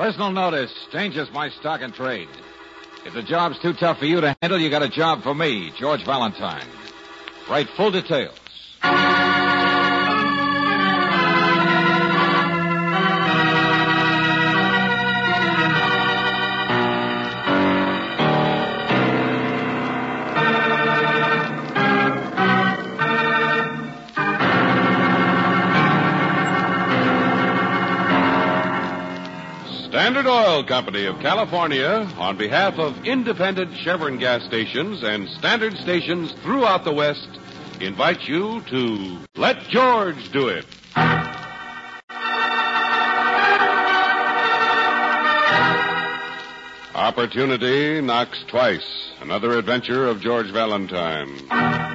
Personal 0.00 0.32
notice 0.32 0.72
changes 0.90 1.30
my 1.30 1.50
stock 1.50 1.82
and 1.82 1.92
trade. 1.92 2.30
If 3.04 3.12
the 3.12 3.22
job's 3.22 3.58
too 3.58 3.74
tough 3.74 3.98
for 3.98 4.06
you 4.06 4.22
to 4.22 4.34
handle, 4.40 4.58
you 4.58 4.70
got 4.70 4.82
a 4.82 4.88
job 4.88 5.22
for 5.22 5.34
me, 5.34 5.74
George 5.78 6.06
Valentine. 6.06 6.66
Write 7.50 7.68
full 7.76 7.90
details. 7.90 8.39
Oil 30.60 30.66
Company 30.66 31.06
of 31.06 31.18
California, 31.20 32.06
on 32.18 32.36
behalf 32.36 32.74
of 32.78 33.06
independent 33.06 33.74
Chevron 33.78 34.18
gas 34.18 34.44
stations 34.44 35.02
and 35.02 35.26
standard 35.30 35.74
stations 35.78 36.32
throughout 36.42 36.84
the 36.84 36.92
West, 36.92 37.30
invites 37.80 38.28
you 38.28 38.60
to 38.68 39.18
Let 39.36 39.58
George 39.68 40.30
Do 40.32 40.48
It. 40.48 40.66
Opportunity 46.94 48.02
knocks 48.02 48.44
twice. 48.48 49.14
Another 49.22 49.56
adventure 49.56 50.08
of 50.08 50.20
George 50.20 50.50
Valentine. 50.50 51.89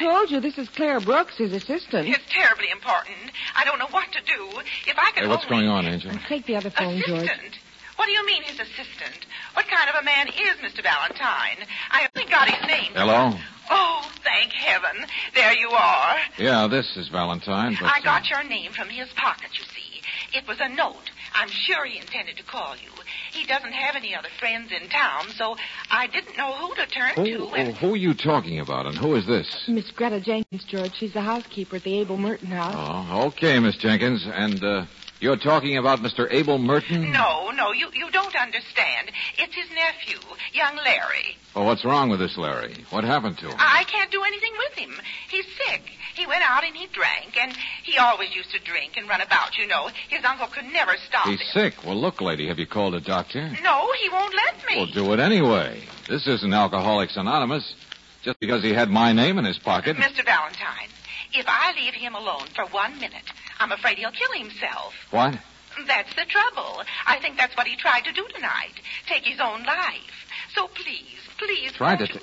Told 0.00 0.30
you 0.30 0.40
this 0.40 0.58
is 0.58 0.68
Claire 0.70 1.00
Brooks, 1.00 1.36
his 1.36 1.52
assistant. 1.52 2.08
It's 2.08 2.24
terribly 2.30 2.70
important. 2.72 3.30
I 3.54 3.64
don't 3.64 3.78
know 3.78 3.88
what 3.90 4.10
to 4.12 4.20
do. 4.20 4.60
If 4.86 4.98
I 4.98 5.12
could 5.12 5.22
Hey, 5.24 5.28
what's 5.28 5.44
only... 5.50 5.66
going 5.66 5.68
on, 5.68 5.86
Angel? 5.86 6.12
Take 6.28 6.46
the 6.46 6.56
other 6.56 6.70
phone, 6.70 7.02
George. 7.06 7.24
Assistant? 7.24 7.54
What 7.96 8.06
do 8.06 8.12
you 8.12 8.24
mean 8.24 8.42
his 8.44 8.58
assistant? 8.58 9.26
What 9.52 9.66
kind 9.68 9.90
of 9.90 9.96
a 10.00 10.04
man 10.04 10.28
is 10.28 10.56
Mr. 10.64 10.82
Valentine? 10.82 11.66
I 11.90 12.08
only 12.16 12.30
got 12.30 12.48
his 12.48 12.66
name. 12.66 12.92
Hello? 12.94 13.36
Oh, 13.70 14.10
thank 14.24 14.52
heaven. 14.52 15.06
There 15.34 15.52
you 15.52 15.68
are. 15.68 16.16
Yeah, 16.38 16.66
this 16.66 16.96
is 16.96 17.08
Valentine, 17.08 17.76
but. 17.78 17.86
I 17.86 17.98
uh, 17.98 18.02
got 18.02 18.30
your 18.30 18.42
name 18.42 18.72
from 18.72 18.88
his 18.88 19.08
pocket, 19.16 19.50
you 19.52 19.64
see. 19.64 20.00
It 20.32 20.48
was 20.48 20.58
a 20.60 20.68
note. 20.70 21.10
I'm 21.34 21.50
sure 21.50 21.84
he 21.84 21.98
intended 21.98 22.36
to 22.38 22.42
call 22.42 22.74
you. 22.76 22.90
He 23.32 23.46
doesn't 23.46 23.72
have 23.72 23.96
any 23.96 24.14
other 24.14 24.28
friends 24.38 24.70
in 24.72 24.88
town, 24.88 25.28
so 25.36 25.56
I 25.90 26.06
didn't 26.06 26.36
know 26.36 26.52
who 26.52 26.74
to 26.74 26.86
turn 26.86 27.14
Who, 27.14 27.24
to. 27.24 27.54
And... 27.54 27.68
oh, 27.68 27.72
who 27.72 27.94
are 27.94 27.96
you 27.96 28.14
talking 28.14 28.60
about, 28.60 28.86
and 28.86 28.96
who 28.96 29.14
is 29.14 29.26
this? 29.26 29.64
Miss 29.68 29.90
Greta 29.90 30.20
Jenkins, 30.20 30.64
George. 30.64 30.94
She's 30.96 31.12
the 31.12 31.20
housekeeper 31.20 31.76
at 31.76 31.84
the 31.84 32.00
Abel 32.00 32.16
Merton 32.16 32.48
house. 32.48 32.74
Oh, 32.76 33.26
okay, 33.28 33.58
Miss 33.58 33.76
Jenkins. 33.76 34.26
And 34.26 34.62
uh, 34.62 34.86
you're 35.20 35.36
talking 35.36 35.76
about 35.76 36.00
Mr. 36.00 36.26
Abel 36.32 36.58
Merton? 36.58 37.12
No, 37.12 37.50
no, 37.50 37.72
you, 37.72 37.88
you 37.94 38.10
don't 38.10 38.34
understand. 38.34 39.10
It's 39.38 39.54
his 39.54 39.68
nephew, 39.70 40.18
young 40.52 40.76
Larry. 40.76 41.36
Oh, 41.54 41.64
what's 41.64 41.84
wrong 41.84 42.10
with 42.10 42.20
this 42.20 42.36
Larry? 42.36 42.74
What 42.90 43.04
happened 43.04 43.38
to 43.38 43.48
him? 43.48 43.56
I 43.58 43.84
can't 43.84 44.10
do 44.10 44.22
anything 44.22 44.52
with 44.58 44.78
him. 44.78 45.00
He's 45.28 45.46
sick. 45.66 45.82
He 46.20 46.26
went 46.26 46.42
out 46.46 46.64
and 46.64 46.76
he 46.76 46.86
drank, 46.88 47.34
and 47.40 47.56
he 47.82 47.96
always 47.96 48.36
used 48.36 48.50
to 48.50 48.58
drink 48.58 48.98
and 48.98 49.08
run 49.08 49.22
about, 49.22 49.56
you 49.56 49.66
know. 49.66 49.88
His 50.10 50.22
uncle 50.22 50.48
could 50.48 50.66
never 50.70 50.92
stop 51.08 51.26
He's 51.26 51.40
him. 51.40 51.70
sick. 51.72 51.82
Well, 51.82 51.96
look, 51.98 52.20
lady, 52.20 52.46
have 52.48 52.58
you 52.58 52.66
called 52.66 52.94
a 52.94 53.00
doctor? 53.00 53.48
No, 53.62 53.90
he 54.02 54.10
won't 54.10 54.34
let 54.34 54.56
me. 54.68 54.76
Well, 54.76 54.86
do 54.92 55.12
it 55.14 55.18
anyway. 55.18 55.82
This 56.10 56.26
isn't 56.26 56.52
Alcoholics 56.52 57.16
Anonymous. 57.16 57.74
Just 58.22 58.38
because 58.38 58.62
he 58.62 58.74
had 58.74 58.90
my 58.90 59.14
name 59.14 59.38
in 59.38 59.46
his 59.46 59.58
pocket. 59.58 59.96
Mr. 59.96 60.22
Valentine, 60.22 60.90
if 61.32 61.46
I 61.48 61.72
leave 61.74 61.94
him 61.94 62.14
alone 62.14 62.48
for 62.54 62.66
one 62.66 63.00
minute, 63.00 63.24
I'm 63.58 63.72
afraid 63.72 63.96
he'll 63.96 64.10
kill 64.12 64.32
himself. 64.34 64.92
What? 65.10 65.38
That's 65.86 66.14
the 66.16 66.26
trouble. 66.28 66.82
I 67.06 67.18
think 67.18 67.38
that's 67.38 67.56
what 67.56 67.66
he 67.66 67.76
tried 67.76 68.02
to 68.04 68.12
do 68.12 68.26
tonight. 68.34 68.74
Take 69.06 69.24
his 69.24 69.40
own 69.40 69.62
life. 69.62 70.28
So 70.54 70.68
please, 70.68 71.16
please. 71.38 71.72
Tried 71.72 72.00
to. 72.00 72.08
T- 72.08 72.20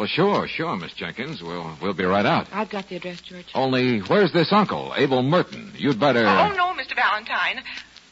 well, 0.00 0.08
sure, 0.08 0.48
sure, 0.48 0.76
Miss 0.76 0.94
Jenkins. 0.94 1.42
We'll 1.42 1.76
we'll 1.82 1.92
be 1.92 2.04
right 2.04 2.24
out. 2.24 2.46
I've 2.52 2.70
got 2.70 2.88
the 2.88 2.96
address, 2.96 3.20
George. 3.20 3.50
Only, 3.54 3.98
where's 4.00 4.32
this 4.32 4.50
uncle, 4.50 4.94
Abel 4.96 5.22
Merton? 5.22 5.74
You'd 5.76 6.00
better. 6.00 6.26
Oh, 6.26 6.52
no, 6.56 6.72
Mr. 6.72 6.96
Valentine. 6.96 7.62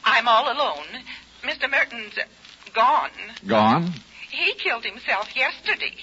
I'm 0.05 0.29
all 0.29 0.53
alone. 0.53 0.85
Mr. 1.45 1.71
Merton's 1.71 2.19
gone. 2.75 3.09
Gone? 3.47 3.95
He 4.31 4.53
killed 4.63 4.85
himself 4.85 5.35
yesterday. 5.35 5.95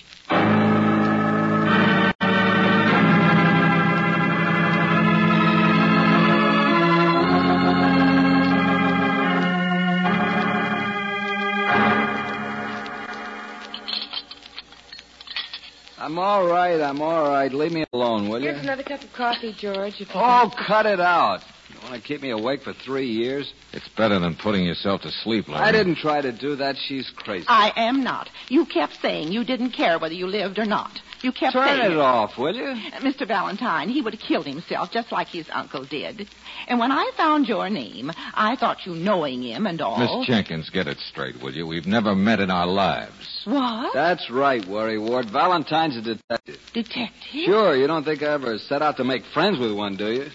I'm 16.06 16.20
all 16.20 16.46
right. 16.46 16.80
I'm 16.80 17.02
all 17.02 17.28
right. 17.28 17.52
Leave 17.52 17.72
me 17.72 17.84
alone, 17.92 18.30
will 18.30 18.40
you? 18.40 18.50
Here's 18.50 18.62
another 18.62 18.84
cup 18.84 19.02
of 19.02 19.12
coffee, 19.14 19.56
George. 19.58 19.96
If 20.00 20.02
you 20.02 20.06
Oh, 20.14 20.54
cut 20.56 20.86
it 20.86 21.00
out. 21.00 21.42
You 21.68 21.80
want 21.82 21.96
to 21.96 22.08
keep 22.08 22.22
me 22.22 22.30
awake 22.30 22.62
for 22.62 22.74
three 22.74 23.08
years? 23.08 23.52
It's 23.74 23.88
better 23.88 24.20
than 24.20 24.36
putting 24.36 24.64
yourself 24.66 25.02
to 25.02 25.10
sleep, 25.10 25.48
Larry. 25.48 25.64
I 25.66 25.72
didn't 25.72 25.96
try 25.96 26.22
to 26.22 26.32
do 26.32 26.58
that. 26.58 26.76
She's 26.78 27.10
crazy. 27.10 27.48
I 27.50 27.74
am 27.76 28.04
not. 28.04 28.30
You 28.50 28.68
kept 28.68 29.02
saying 29.02 29.32
you 29.32 29.44
didn't 29.44 29.72
care 29.72 29.98
whether 29.98 30.14
you 30.14 30.28
lived 30.28 30.60
or 30.60 30.66
not. 30.66 31.02
You 31.26 31.32
kept 31.32 31.54
Turn 31.54 31.68
saying 31.68 31.92
it 31.94 31.98
off, 31.98 32.38
will 32.38 32.56
you? 32.56 32.66
Uh, 32.66 33.00
Mr. 33.00 33.28
Valentine, 33.28 33.90
he 33.90 34.00
would 34.00 34.14
have 34.14 34.22
killed 34.22 34.46
himself 34.46 34.92
just 34.92 35.12
like 35.12 35.28
his 35.28 35.50
uncle 35.52 35.84
did. 35.84 36.28
And 36.68 36.78
when 36.78 36.92
I 36.92 37.10
found 37.18 37.48
your 37.48 37.68
name, 37.68 38.12
I 38.36 38.56
thought 38.56 38.86
you 38.86 38.94
knowing 38.94 39.42
him 39.42 39.66
and 39.66 39.82
all. 39.82 39.98
Miss 40.20 40.28
Jenkins, 40.28 40.70
get 40.70 40.88
it 40.88 41.00
straight, 41.00 41.42
will 41.42 41.52
you? 41.52 41.66
We've 41.66 41.88
never 41.88 42.14
met 42.14 42.40
in 42.40 42.52
our 42.52 42.68
lives. 42.68 43.42
What? 43.46 43.92
That's 43.96 44.30
right, 44.30 44.64
Worry 44.68 45.00
Ward. 45.00 45.32
Valentine's 45.32 45.98
a 45.98 46.04
detective. 46.04 46.60
Detective? 46.76 47.46
Sure, 47.46 47.76
you 47.76 47.88
don't 47.88 48.04
think 48.04 48.22
I 48.22 48.34
ever 48.34 48.60
set 48.60 48.84
out 48.84 48.98
to 48.98 49.04
make 49.04 49.24
friends 49.34 49.58
with 49.58 49.76
one, 49.76 49.96
do 49.96 50.12
you? 50.12 50.28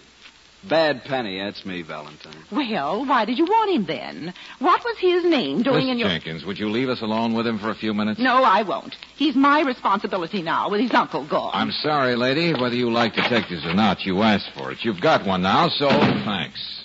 Bad 0.69 1.05
Penny, 1.05 1.39
that's 1.39 1.65
me, 1.65 1.81
Valentine. 1.83 2.45
Well, 2.53 3.07
why 3.07 3.25
did 3.25 3.39
you 3.39 3.47
want 3.47 3.71
him 3.71 3.87
then? 3.87 4.35
What 4.59 4.85
was 4.85 4.99
his 4.99 5.25
name 5.25 5.63
doing 5.63 5.87
Miss 5.87 5.93
in 5.93 5.99
your... 5.99 6.09
Jenkins, 6.09 6.45
would 6.45 6.59
you 6.59 6.69
leave 6.69 6.91
us 6.91 7.01
alone 7.01 7.33
with 7.33 7.47
him 7.47 7.59
for 7.59 7.71
a 7.71 7.75
few 7.75 7.95
minutes? 7.95 8.21
No, 8.21 8.45
I 8.45 8.63
won't. 8.63 8.95
He's 9.17 9.35
my 9.35 9.63
responsibility 9.63 10.43
now 10.43 10.69
with 10.71 10.83
his 10.83 10.93
uncle 10.93 11.27
gone. 11.27 11.53
I'm 11.55 11.71
sorry, 11.71 12.15
lady. 12.15 12.53
Whether 12.53 12.77
you 12.77 12.91
like 12.91 13.15
detectives 13.15 13.65
or 13.65 13.73
not, 13.73 14.05
you 14.05 14.21
asked 14.21 14.51
for 14.57 14.71
it. 14.71 14.85
You've 14.85 15.01
got 15.01 15.27
one 15.27 15.43
now, 15.43 15.69
so 15.69 15.89
thanks. 15.89 16.85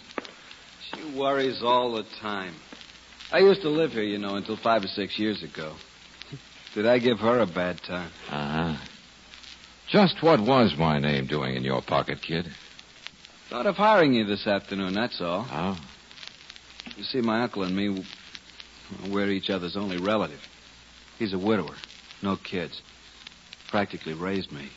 She 0.93 1.17
worries 1.17 1.61
all 1.61 1.91
the 1.93 2.05
time. 2.21 2.53
I 3.31 3.39
used 3.39 3.61
to 3.63 3.69
live 3.69 3.91
here, 3.91 4.03
you 4.03 4.19
know, 4.19 4.35
until 4.35 4.55
five 4.55 4.85
or 4.85 4.87
six 4.87 5.19
years 5.19 5.43
ago. 5.43 5.73
Did 6.75 6.85
I 6.85 6.99
give 6.99 7.19
her 7.19 7.39
a 7.39 7.45
bad 7.45 7.81
time? 7.81 8.11
Uh-huh. 8.29 8.77
Just 9.89 10.23
what 10.23 10.39
was 10.39 10.75
my 10.77 10.99
name 10.99 11.27
doing 11.27 11.55
in 11.55 11.63
your 11.63 11.81
pocket, 11.81 12.21
kid? 12.21 12.47
Thought 13.49 13.67
of 13.67 13.75
hiring 13.75 14.13
you 14.13 14.25
this 14.25 14.47
afternoon, 14.47 14.93
that's 14.93 15.21
all. 15.21 15.45
Oh. 15.51 15.77
You 16.97 17.03
see, 17.03 17.21
my 17.21 17.41
uncle 17.43 17.63
and 17.63 17.75
me, 17.75 18.03
we're 19.09 19.29
each 19.29 19.49
other's 19.49 19.77
only 19.77 19.97
relative. 19.97 20.41
He's 21.19 21.33
a 21.33 21.37
widower, 21.37 21.75
no 22.21 22.37
kids. 22.37 22.81
Practically 23.69 24.13
raised 24.13 24.51
me. 24.51 24.69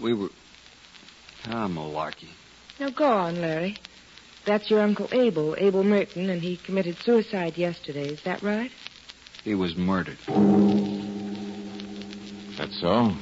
We 0.00 0.14
were. 0.14 0.28
Ah, 1.46 1.68
malarkey. 1.68 2.28
Now 2.78 2.90
go 2.90 3.06
on, 3.06 3.40
Larry. 3.40 3.76
That's 4.46 4.70
your 4.70 4.80
Uncle 4.80 5.08
Abel, 5.12 5.54
Abel 5.58 5.84
Merton, 5.84 6.30
and 6.30 6.40
he 6.40 6.56
committed 6.56 6.96
suicide 6.98 7.58
yesterday. 7.58 8.08
Is 8.08 8.22
that 8.22 8.42
right? 8.42 8.70
He 9.44 9.54
was 9.54 9.76
murdered. 9.76 10.18
That's 12.56 12.80
so? 12.80 13.12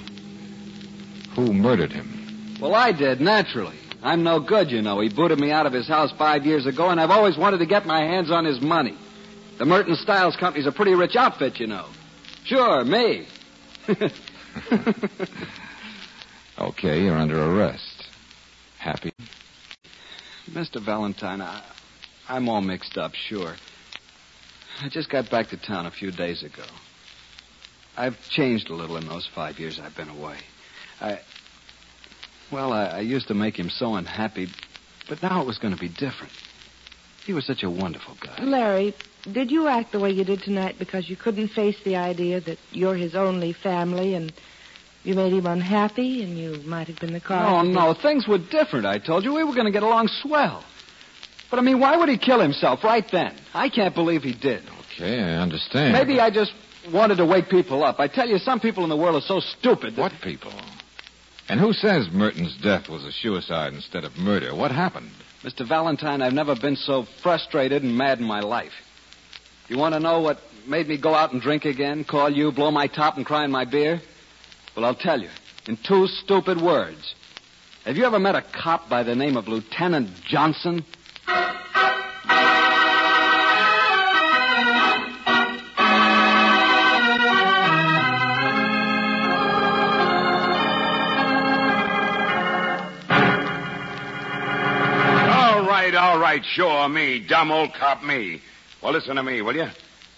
Who 1.34 1.52
murdered 1.52 1.92
him? 1.92 2.56
Well, 2.60 2.74
I 2.74 2.92
did, 2.92 3.20
naturally. 3.20 3.76
I'm 4.02 4.22
no 4.22 4.40
good, 4.40 4.70
you 4.70 4.80
know. 4.82 5.00
He 5.00 5.08
booted 5.08 5.38
me 5.38 5.50
out 5.50 5.66
of 5.66 5.72
his 5.72 5.88
house 5.88 6.12
five 6.16 6.46
years 6.46 6.66
ago, 6.66 6.88
and 6.88 7.00
I've 7.00 7.10
always 7.10 7.36
wanted 7.36 7.58
to 7.58 7.66
get 7.66 7.84
my 7.86 8.00
hands 8.00 8.30
on 8.30 8.44
his 8.44 8.60
money. 8.60 8.96
The 9.58 9.64
Merton 9.64 9.96
Stiles 9.96 10.36
Company's 10.36 10.66
a 10.66 10.72
pretty 10.72 10.94
rich 10.94 11.16
outfit, 11.16 11.58
you 11.58 11.66
know. 11.66 11.86
Sure, 12.44 12.84
me. 12.84 13.26
Okay, 16.58 17.02
you're 17.02 17.16
under 17.16 17.40
arrest. 17.40 18.08
Happy? 18.78 19.12
Mr. 20.50 20.84
Valentine, 20.84 21.40
I, 21.40 21.62
I'm 22.28 22.48
all 22.48 22.60
mixed 22.60 22.98
up, 22.98 23.14
sure. 23.14 23.54
I 24.82 24.88
just 24.88 25.08
got 25.08 25.30
back 25.30 25.50
to 25.50 25.56
town 25.56 25.86
a 25.86 25.90
few 25.90 26.10
days 26.10 26.42
ago. 26.42 26.64
I've 27.96 28.16
changed 28.30 28.70
a 28.70 28.74
little 28.74 28.96
in 28.96 29.06
those 29.06 29.28
five 29.32 29.60
years 29.60 29.80
I've 29.80 29.96
been 29.96 30.08
away. 30.08 30.38
I. 31.00 31.20
Well, 32.50 32.72
I, 32.72 32.86
I 32.86 33.00
used 33.00 33.28
to 33.28 33.34
make 33.34 33.58
him 33.58 33.70
so 33.70 33.94
unhappy, 33.94 34.48
but 35.08 35.22
now 35.22 35.42
it 35.42 35.46
was 35.46 35.58
going 35.58 35.74
to 35.74 35.80
be 35.80 35.88
different. 35.88 36.32
He 37.26 37.32
was 37.34 37.44
such 37.44 37.62
a 37.62 37.70
wonderful 37.70 38.16
guy. 38.24 38.42
Larry, 38.42 38.94
did 39.30 39.50
you 39.50 39.68
act 39.68 39.92
the 39.92 40.00
way 40.00 40.10
you 40.10 40.24
did 40.24 40.40
tonight 40.40 40.76
because 40.78 41.10
you 41.10 41.16
couldn't 41.16 41.48
face 41.48 41.76
the 41.84 41.96
idea 41.96 42.40
that 42.40 42.58
you're 42.70 42.94
his 42.94 43.14
only 43.14 43.52
family 43.52 44.14
and 44.14 44.32
you 45.04 45.14
made 45.14 45.32
him 45.32 45.46
unhappy 45.46 46.22
and 46.22 46.38
you 46.38 46.62
might 46.64 46.86
have 46.88 46.98
been 46.98 47.12
the 47.12 47.20
cause? 47.20 47.46
Oh, 47.46 47.62
no. 47.62 47.92
Things 47.92 48.26
were 48.26 48.38
different, 48.38 48.86
I 48.86 48.98
told 48.98 49.24
you. 49.24 49.34
We 49.34 49.44
were 49.44 49.54
going 49.54 49.66
to 49.66 49.72
get 49.72 49.82
along 49.82 50.08
swell. 50.08 50.64
But, 51.50 51.58
I 51.58 51.62
mean, 51.62 51.80
why 51.80 51.96
would 51.96 52.08
he 52.08 52.18
kill 52.18 52.40
himself 52.40 52.82
right 52.82 53.04
then? 53.10 53.36
I 53.52 53.68
can't 53.68 53.94
believe 53.94 54.22
he 54.22 54.32
did. 54.32 54.62
Okay, 54.94 55.20
I 55.20 55.36
understand. 55.36 55.92
Maybe 55.92 56.20
I 56.20 56.30
just 56.30 56.52
wanted 56.92 57.16
to 57.16 57.26
wake 57.26 57.48
people 57.48 57.84
up. 57.84 58.00
I 58.00 58.08
tell 58.08 58.28
you, 58.28 58.38
some 58.38 58.60
people 58.60 58.84
in 58.84 58.90
the 58.90 58.96
world 58.96 59.16
are 59.16 59.26
so 59.26 59.40
stupid. 59.40 59.96
That... 59.96 60.00
What 60.00 60.12
people? 60.22 60.52
And 61.48 61.58
who 61.58 61.72
says 61.72 62.10
Merton's 62.12 62.56
death 62.58 62.88
was 62.88 63.04
a 63.04 63.12
suicide 63.12 63.72
instead 63.72 64.04
of 64.04 64.18
murder? 64.18 64.54
What 64.54 64.70
happened? 64.70 65.10
Mr. 65.42 65.66
Valentine, 65.66 66.20
I've 66.20 66.34
never 66.34 66.54
been 66.54 66.76
so 66.76 67.04
frustrated 67.22 67.82
and 67.82 67.96
mad 67.96 68.18
in 68.18 68.26
my 68.26 68.40
life. 68.40 68.72
You 69.68 69.78
want 69.78 69.94
to 69.94 70.00
know 70.00 70.20
what 70.20 70.40
made 70.66 70.88
me 70.88 70.98
go 70.98 71.14
out 71.14 71.32
and 71.32 71.40
drink 71.40 71.64
again, 71.64 72.04
call 72.04 72.28
you, 72.28 72.52
blow 72.52 72.70
my 72.70 72.86
top, 72.86 73.16
and 73.16 73.24
cry 73.24 73.44
in 73.44 73.50
my 73.50 73.64
beer? 73.64 74.02
Well, 74.76 74.84
I'll 74.84 74.94
tell 74.94 75.20
you. 75.20 75.30
In 75.66 75.78
two 75.78 76.06
stupid 76.06 76.60
words. 76.60 77.14
Have 77.84 77.96
you 77.96 78.04
ever 78.04 78.18
met 78.18 78.34
a 78.34 78.42
cop 78.42 78.88
by 78.90 79.02
the 79.02 79.14
name 79.14 79.36
of 79.36 79.48
Lieutenant 79.48 80.10
Johnson? 80.24 80.84
Right, 96.28 96.44
sure, 96.44 96.88
me, 96.88 97.20
dumb 97.20 97.50
old 97.50 97.72
cop 97.74 98.02
me. 98.02 98.42
Well, 98.82 98.92
listen 98.92 99.16
to 99.16 99.22
me, 99.22 99.40
will 99.40 99.56
you? 99.56 99.68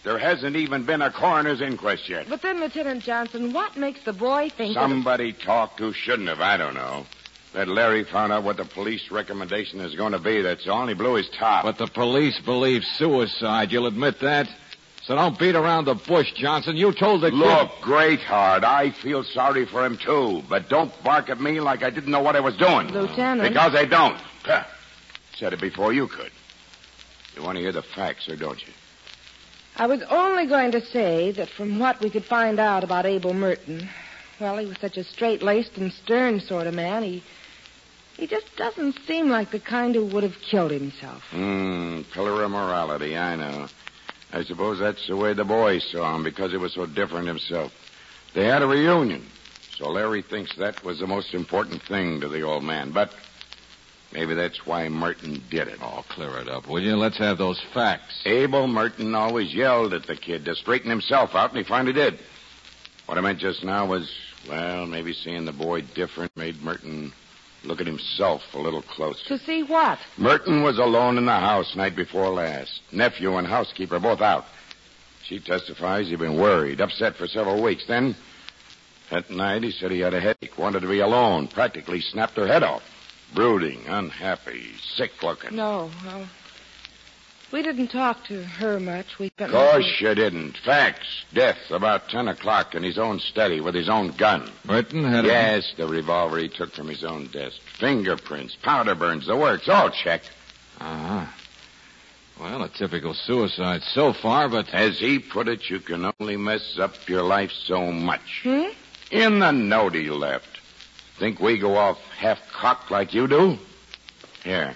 There 0.03 0.19
hasn't 0.19 0.57
even 0.57 0.85
been 0.85 1.03
a 1.03 1.11
coroner's 1.11 1.61
inquest 1.61 2.09
yet. 2.09 2.29
But 2.29 2.43
then, 2.43 2.59
Lieutenant 2.59 3.03
Johnson, 3.05 3.53
what 3.53 3.77
makes 3.77 4.03
the 4.05 4.13
boy 4.13 4.49
think 4.49 4.75
that... 4.75 4.81
Somebody 4.81 5.33
talked 5.33 5.79
who 5.79 5.93
shouldn't 5.93 6.29
have, 6.29 6.41
I 6.41 6.57
don't 6.57 6.75
know. 6.75 7.07
That 7.53 7.69
Larry 7.69 8.05
found 8.05 8.33
out 8.33 8.43
what 8.43 8.57
the 8.57 8.65
police 8.65 9.11
recommendation 9.11 9.81
is 9.81 9.95
going 9.95 10.13
to 10.13 10.19
be, 10.19 10.41
that's 10.43 10.67
all, 10.67 10.81
and 10.81 10.89
he 10.89 10.95
blew 10.95 11.15
his 11.15 11.29
top. 11.29 11.65
But 11.65 11.79
the 11.79 11.87
police 11.87 12.41
believe 12.41 12.83
suicide. 12.85 13.71
You'll 13.71 13.87
admit 13.87 14.21
that? 14.21 14.49
So 15.03 15.15
don't 15.15 15.39
beat 15.39 15.55
around 15.55 15.85
the 15.85 15.95
bush, 15.95 16.33
Johnson. 16.33 16.77
You 16.77 16.93
told 16.93 17.21
the 17.21 17.31
kid- 17.31 17.37
Look, 17.37 17.81
Greatheart, 17.83 18.65
I 18.65 18.91
feel 18.91 19.23
sorry 19.23 19.67
for 19.67 19.85
him, 19.85 19.97
too. 19.97 20.43
But 20.49 20.69
don't 20.69 20.93
bark 21.05 21.29
at 21.31 21.41
me 21.41 21.61
like 21.61 21.83
I 21.83 21.91
didn't 21.91 22.11
know 22.11 22.21
what 22.21 22.37
I 22.37 22.41
was 22.41 22.57
doing. 22.57 22.89
Lieutenant. 22.89 23.49
Because 23.49 23.75
I 23.75 23.85
don't. 23.85 24.19
Said 25.41 25.55
it 25.55 25.61
before 25.61 25.95
you 25.95 26.07
could. 26.07 26.31
You 27.35 27.43
want 27.43 27.57
to 27.57 27.63
hear 27.63 27.73
the 27.73 27.81
facts, 27.81 28.29
or 28.29 28.37
don't 28.37 28.61
you? 28.61 28.75
I 29.75 29.87
was 29.87 30.03
only 30.11 30.47
going 30.47 30.73
to 30.73 30.85
say 30.85 31.31
that 31.33 31.49
from 31.49 31.79
what 31.79 31.99
we 32.03 32.11
could 32.11 32.27
find 32.27 32.61
out 32.61 32.85
about 32.85 33.07
Abel 33.07 33.33
Merton, 33.33 33.89
well, 34.39 34.59
he 34.59 34.67
was 34.67 34.77
such 34.83 34.99
a 34.99 35.05
straight-laced 35.05 35.79
and 35.79 35.91
stern 35.95 36.41
sort 36.41 36.67
of 36.67 36.75
man. 36.75 37.05
He 37.05 37.23
he 38.19 38.27
just 38.27 38.55
doesn't 38.57 38.99
seem 39.07 39.31
like 39.31 39.51
the 39.51 39.59
kind 39.59 39.95
who 39.95 40.05
would 40.05 40.25
have 40.25 40.37
killed 40.43 40.73
himself. 40.73 41.23
Hmm, 41.31 42.03
pillar 42.13 42.43
of 42.43 42.51
morality, 42.51 43.17
I 43.17 43.35
know. 43.35 43.71
I 44.35 44.45
suppose 44.45 44.79
that's 44.79 45.07
the 45.07 45.17
way 45.17 45.33
the 45.33 45.45
boys 45.45 45.91
saw 45.91 46.17
him 46.17 46.23
because 46.23 46.51
he 46.51 46.59
was 46.59 46.75
so 46.75 46.85
different 46.85 47.29
himself. 47.29 47.73
They 48.35 48.45
had 48.45 48.61
a 48.61 48.67
reunion, 48.67 49.25
so 49.75 49.89
Larry 49.89 50.21
thinks 50.21 50.55
that 50.57 50.85
was 50.85 50.99
the 50.99 51.07
most 51.07 51.33
important 51.33 51.81
thing 51.83 52.21
to 52.21 52.29
the 52.29 52.43
old 52.43 52.63
man. 52.63 52.91
But 52.91 53.11
maybe 54.13 54.35
that's 54.35 54.67
why 54.67 54.89
Merton 54.89 55.43
did 55.51 55.69
it. 55.69 55.79
Oh, 55.83 56.05
clear 56.09 56.39
it 56.39 56.49
up, 56.49 56.69
will 56.69 56.83
you? 56.83 56.97
Let's 56.97 57.19
have 57.19 57.39
those 57.39 57.61
facts. 57.73 58.23
Abel 58.25 58.67
Merton 58.67 59.15
always 59.15 59.55
yelled 59.55 59.93
at 59.95 60.07
the 60.07 60.17
kid 60.17 60.45
to 60.45 60.55
straighten 60.55 60.91
himself 60.91 61.35
out, 61.35 61.51
and 61.51 61.59
he 61.59 61.65
finally 61.65 61.93
did. 61.93 62.19
What 63.07 63.19
I 63.19 63.21
meant 63.21 63.39
just 63.39 63.65
now 63.65 63.87
was, 63.87 64.13
well, 64.49 64.87
maybe 64.87 65.13
seeing 65.13 65.45
the 65.45 65.53
boy 65.53 65.83
different 65.83 66.37
made 66.37 66.63
Merton 66.63 67.13
look 67.65 67.81
at 67.81 67.87
himself 67.87 68.43
a 68.55 68.59
little 68.59 68.83
closer. 68.83 69.27
To 69.29 69.39
see 69.39 69.63
what? 69.63 69.99
Merton 70.17 70.63
was 70.63 70.79
alone 70.79 71.19
in 71.19 71.27
the 71.27 71.33
house 71.33 71.77
night 71.77 71.97
before 71.97 72.29
last. 72.31 72.81
Nephew 72.93 73.37
and 73.37 73.47
housekeeper 73.47 73.99
both 73.99 74.21
out. 74.21 74.45
She 75.25 75.39
testifies 75.41 76.09
he'd 76.09 76.19
been 76.19 76.39
worried, 76.41 76.81
upset 76.81 77.17
for 77.17 77.27
several 77.27 77.63
weeks. 77.63 77.85
Then, 77.87 78.17
that 79.11 79.31
night, 79.31 79.63
he 79.63 79.71
said 79.71 79.91
he 79.91 80.01
had 80.01 80.15
a 80.15 80.21
headache, 80.21 80.57
wanted 80.57 80.81
to 80.81 80.89
be 80.89 81.01
alone, 81.01 81.49
practically 81.49 82.01
snapped 82.01 82.37
her 82.37 82.47
head 82.47 82.63
off. 82.63 82.83
Brooding, 83.35 83.87
unhappy, 83.87 84.73
sick 84.97 85.23
looking. 85.23 85.57
No, 85.57 85.91
no. 86.05 86.27
We 87.53 87.63
didn't 87.63 87.89
talk 87.89 88.25
to 88.27 88.45
her 88.45 88.79
much. 88.79 89.19
We 89.19 89.29
spent 89.29 89.53
Of 89.53 89.57
course 89.57 90.01
you 90.01 90.15
didn't. 90.15 90.57
Facts. 90.59 91.25
Death 91.35 91.59
about 91.71 92.09
10 92.09 92.29
o'clock 92.29 92.77
in 92.77 92.85
his 92.85 92.97
own 92.97 93.19
study 93.19 93.61
with 93.61 93.75
his 93.75 93.89
own 93.89 94.13
gun. 94.13 94.49
Burton 94.65 95.05
had 95.05 95.25
a... 95.25 95.29
Yes, 95.29 95.75
the 95.77 95.89
revolver 95.89 96.39
he 96.39 96.49
took 96.49 96.73
from 96.73 96.89
his 96.89 97.03
own 97.03 97.27
desk. 97.27 97.61
Fingerprints, 97.79 98.57
powder 98.63 98.95
burns, 98.95 99.27
the 99.27 99.37
works, 99.37 99.69
all 99.69 99.91
checked. 99.91 100.31
Uh-huh. 100.81 101.27
Well, 102.41 102.63
a 102.63 102.69
typical 102.69 103.15
suicide 103.15 103.83
so 103.83 104.13
far, 104.13 104.49
but... 104.49 104.73
As 104.73 105.01
he 105.01 105.19
put 105.19 105.49
it, 105.49 105.69
you 105.69 105.81
can 105.81 106.13
only 106.21 106.37
mess 106.37 106.79
up 106.79 107.09
your 107.09 107.23
life 107.23 107.51
so 107.51 107.91
much. 107.91 108.43
Hmm? 108.45 108.69
In 109.11 109.41
the 109.41 109.51
note 109.51 109.97
he 109.97 110.09
left. 110.09 110.61
Think 111.21 111.39
we 111.39 111.59
go 111.59 111.77
off 111.77 111.99
half-cocked 112.19 112.91
like 112.91 113.13
you 113.13 113.29
do? 113.29 113.59
Here. 114.43 114.75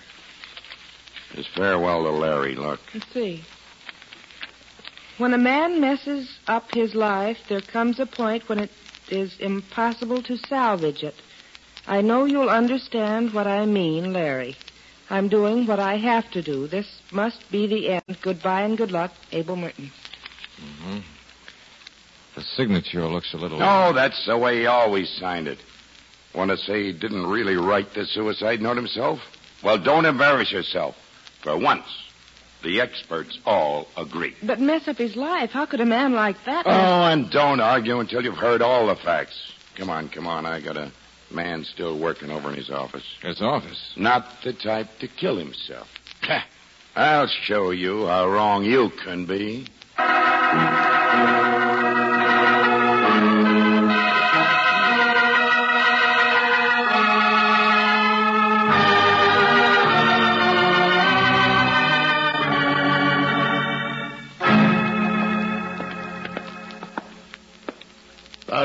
His 1.32 1.46
farewell 1.46 2.02
to 2.02 2.10
Larry, 2.10 2.54
look. 2.54 2.80
Let's 2.92 3.10
see. 3.14 3.42
When 5.16 5.32
a 5.32 5.38
man 5.38 5.80
messes 5.80 6.38
up 6.46 6.70
his 6.74 6.94
life, 6.94 7.38
there 7.48 7.62
comes 7.62 7.98
a 7.98 8.04
point 8.04 8.46
when 8.46 8.58
it 8.58 8.70
is 9.08 9.40
impossible 9.40 10.22
to 10.24 10.36
salvage 10.36 11.02
it. 11.02 11.14
I 11.86 12.02
know 12.02 12.26
you'll 12.26 12.50
understand 12.50 13.32
what 13.32 13.46
I 13.46 13.64
mean, 13.64 14.12
Larry. 14.12 14.54
I'm 15.08 15.28
doing 15.28 15.66
what 15.66 15.80
I 15.80 15.96
have 15.96 16.30
to 16.32 16.42
do. 16.42 16.66
This 16.66 17.00
must 17.10 17.50
be 17.50 17.66
the 17.66 17.88
end. 17.88 18.18
Goodbye 18.20 18.62
and 18.62 18.76
good 18.76 18.92
luck, 18.92 19.12
Abel 19.32 19.56
Merton. 19.56 19.90
Mm-hmm. 20.60 20.98
The 22.34 22.42
signature 22.42 23.06
looks 23.06 23.32
a 23.32 23.38
little... 23.38 23.58
No, 23.58 23.94
that's 23.94 24.26
the 24.26 24.36
way 24.36 24.58
he 24.58 24.66
always 24.66 25.08
signed 25.08 25.48
it. 25.48 25.58
Want 26.34 26.50
to 26.50 26.56
say 26.56 26.84
he 26.84 26.92
didn't 26.92 27.26
really 27.26 27.56
write 27.56 27.94
the 27.94 28.06
suicide 28.06 28.60
note 28.60 28.76
himself? 28.76 29.20
Well, 29.62 29.78
don't 29.78 30.04
embarrass 30.04 30.50
yourself. 30.50 30.96
For 31.42 31.56
once, 31.56 31.86
the 32.62 32.80
experts 32.80 33.38
all 33.46 33.88
agree. 33.96 34.34
But 34.42 34.60
mess 34.60 34.88
up 34.88 34.98
his 34.98 35.14
life. 35.14 35.52
How 35.52 35.66
could 35.66 35.80
a 35.80 35.86
man 35.86 36.12
like 36.14 36.42
that? 36.44 36.66
Oh, 36.66 37.04
and 37.04 37.30
don't 37.30 37.60
argue 37.60 38.00
until 38.00 38.24
you've 38.24 38.36
heard 38.36 38.62
all 38.62 38.86
the 38.88 38.96
facts. 38.96 39.52
Come 39.76 39.90
on, 39.90 40.08
come 40.08 40.26
on. 40.26 40.44
I 40.46 40.60
got 40.60 40.76
a 40.76 40.90
man 41.30 41.64
still 41.64 41.98
working 41.98 42.30
over 42.30 42.48
in 42.48 42.56
his 42.56 42.70
office. 42.70 43.04
His 43.22 43.40
office? 43.40 43.92
Not 43.96 44.42
the 44.42 44.52
type 44.52 44.98
to 45.00 45.08
kill 45.08 45.36
himself. 45.36 45.88
I'll 46.96 47.26
show 47.26 47.70
you 47.70 48.06
how 48.06 48.28
wrong 48.28 48.64
you 48.64 48.90
can 48.90 49.26
be. 49.26 49.66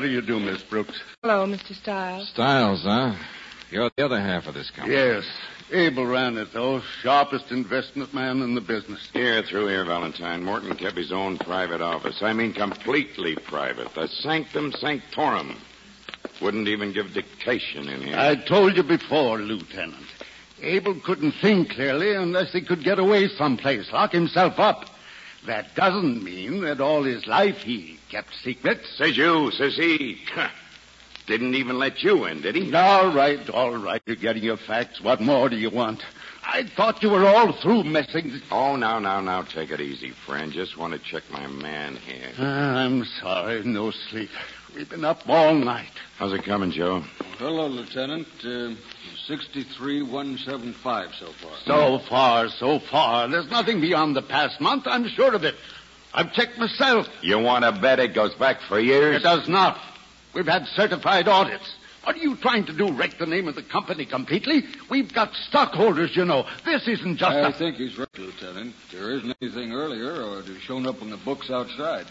Do 0.10 0.16
you 0.16 0.22
do, 0.24 0.40
Miss 0.40 0.64
Brooks? 0.64 1.00
Hello, 1.22 1.46
Mr. 1.46 1.76
Stiles. 1.76 2.30
Styles, 2.30 2.82
huh? 2.82 3.14
You're 3.70 3.92
the 3.96 4.06
other 4.06 4.20
half 4.20 4.48
of 4.48 4.56
this 4.56 4.72
company. 4.72 4.96
Yes. 4.96 5.24
Abel 5.72 6.08
ran 6.08 6.36
it, 6.40 6.52
though. 6.52 6.82
Sharpest 7.04 7.52
investment 7.52 8.12
man 8.12 8.42
in 8.42 8.56
the 8.56 8.62
business. 8.62 9.08
Here, 9.14 9.44
through 9.44 9.68
here, 9.68 9.86
Valentine. 9.86 10.44
Merton 10.44 10.76
kept 10.78 10.98
his 10.98 11.12
own 11.12 11.38
private 11.38 11.80
office. 11.82 12.24
I 12.24 12.34
mean, 12.34 12.54
completely 12.54 13.36
private. 13.36 13.94
The 13.94 14.08
sanctum 14.08 14.72
sanctorum. 14.72 15.56
Wouldn't 16.42 16.68
even 16.68 16.92
give 16.92 17.14
dictation 17.14 17.88
in 17.88 18.02
here. 18.02 18.18
I 18.18 18.34
told 18.34 18.78
you 18.78 18.82
before, 18.82 19.38
Lieutenant. 19.38 20.08
Abel 20.64 20.96
couldn't 21.06 21.34
think 21.34 21.70
clearly 21.70 22.16
unless 22.16 22.52
he 22.52 22.62
could 22.62 22.84
get 22.84 22.98
away 22.98 23.28
someplace, 23.28 23.92
lock 23.92 24.12
himself 24.12 24.58
up. 24.58 24.89
That 25.46 25.76
doesn't 25.76 26.24
mean 26.24 26.62
that 26.62 26.82
all 26.82 27.04
his 27.04 27.26
life 27.26 27.58
he 27.58 28.00
kept 28.10 28.34
secrets. 28.44 28.88
Says 28.98 29.18
you, 29.18 29.52
says 29.52 29.76
he. 29.76 30.22
Didn't 31.28 31.54
even 31.54 31.78
let 31.78 32.02
you 32.02 32.26
in, 32.26 32.42
did 32.42 32.56
he? 32.56 32.74
All 32.74 33.14
right, 33.14 33.50
all 33.52 33.78
right. 33.78 34.02
You're 34.08 34.16
getting 34.16 34.44
your 34.44 34.58
facts. 34.58 35.00
What 35.00 35.22
more 35.22 35.48
do 35.48 35.58
you 35.58 35.70
want? 35.70 36.04
I 36.44 36.64
thought 36.64 37.04
you 37.04 37.12
were 37.12 37.28
all 37.28 37.54
through 37.62 37.84
messing. 37.84 38.42
Oh, 38.50 38.76
now, 38.76 38.98
now, 38.98 39.22
now, 39.22 39.44
take 39.44 39.70
it 39.70 39.80
easy, 39.80 40.12
friend. 40.26 40.52
Just 40.52 40.76
want 40.78 40.94
to 40.94 41.00
check 41.00 41.22
my 41.32 41.46
man 41.46 41.98
here. 41.98 42.32
Ah, 42.40 42.78
I'm 42.78 43.06
sorry. 43.22 43.64
No 43.64 43.92
sleep. 43.92 44.32
We've 44.76 44.90
been 44.90 45.06
up 45.06 45.28
all 45.28 45.56
night. 45.56 45.90
How's 46.18 46.34
it 46.34 46.44
coming, 46.44 46.72
Joe? 46.72 47.04
Hello, 47.38 47.68
Lieutenant. 47.68 48.28
Uh, 48.44 48.76
63175 49.28 51.16
so 51.16 51.28
far. 51.28 51.52
So 51.66 52.00
far, 52.00 52.50
so 52.50 52.80
far. 52.80 53.28
There's 53.28 53.50
nothing 53.50 53.82
beyond 53.82 54.16
the 54.16 54.22
past 54.22 54.62
month, 54.62 54.88
I'm 54.88 55.08
sure 55.08 55.34
of 55.34 55.44
it. 55.44 55.56
I've 56.14 56.34
checked 56.34 56.58
myself. 56.58 57.08
You 57.22 57.40
want 57.40 57.66
to 57.66 57.72
bet 57.72 58.00
it 58.00 58.14
goes 58.14 58.34
back 58.36 58.62
for 58.62 58.80
years? 58.80 59.18
It 59.18 59.24
does 59.24 59.48
not. 59.48 59.80
We've 60.34 60.48
had 60.48 60.66
certified 60.68 61.28
audits. 61.28 61.76
What 62.04 62.16
are 62.16 62.20
you 62.20 62.36
trying 62.38 62.66
to 62.66 62.74
do? 62.74 62.92
Wreck 62.92 63.18
the 63.18 63.26
name 63.26 63.48
of 63.48 63.56
the 63.56 63.62
company 63.62 64.06
completely? 64.06 64.64
We've 64.90 65.14
got 65.14 65.34
stockholders, 65.36 66.16
you 66.16 66.26
know. 66.26 66.48
This 66.66 66.88
isn't 66.88 67.18
just 67.18 67.36
I 67.36 67.50
a... 67.50 67.52
think 67.52 67.76
he's 67.76 67.98
right, 67.98 68.08
Lieutenant. 68.18 68.74
There 68.92 69.12
isn't 69.12 69.36
anything 69.42 69.74
earlier 69.74 70.24
or 70.24 70.40
it 70.40 70.46
has 70.46 70.58
shown 70.58 70.88
up 70.88 71.02
in 71.02 71.10
the 71.10 71.18
books 71.18 71.50
outside. 71.52 72.06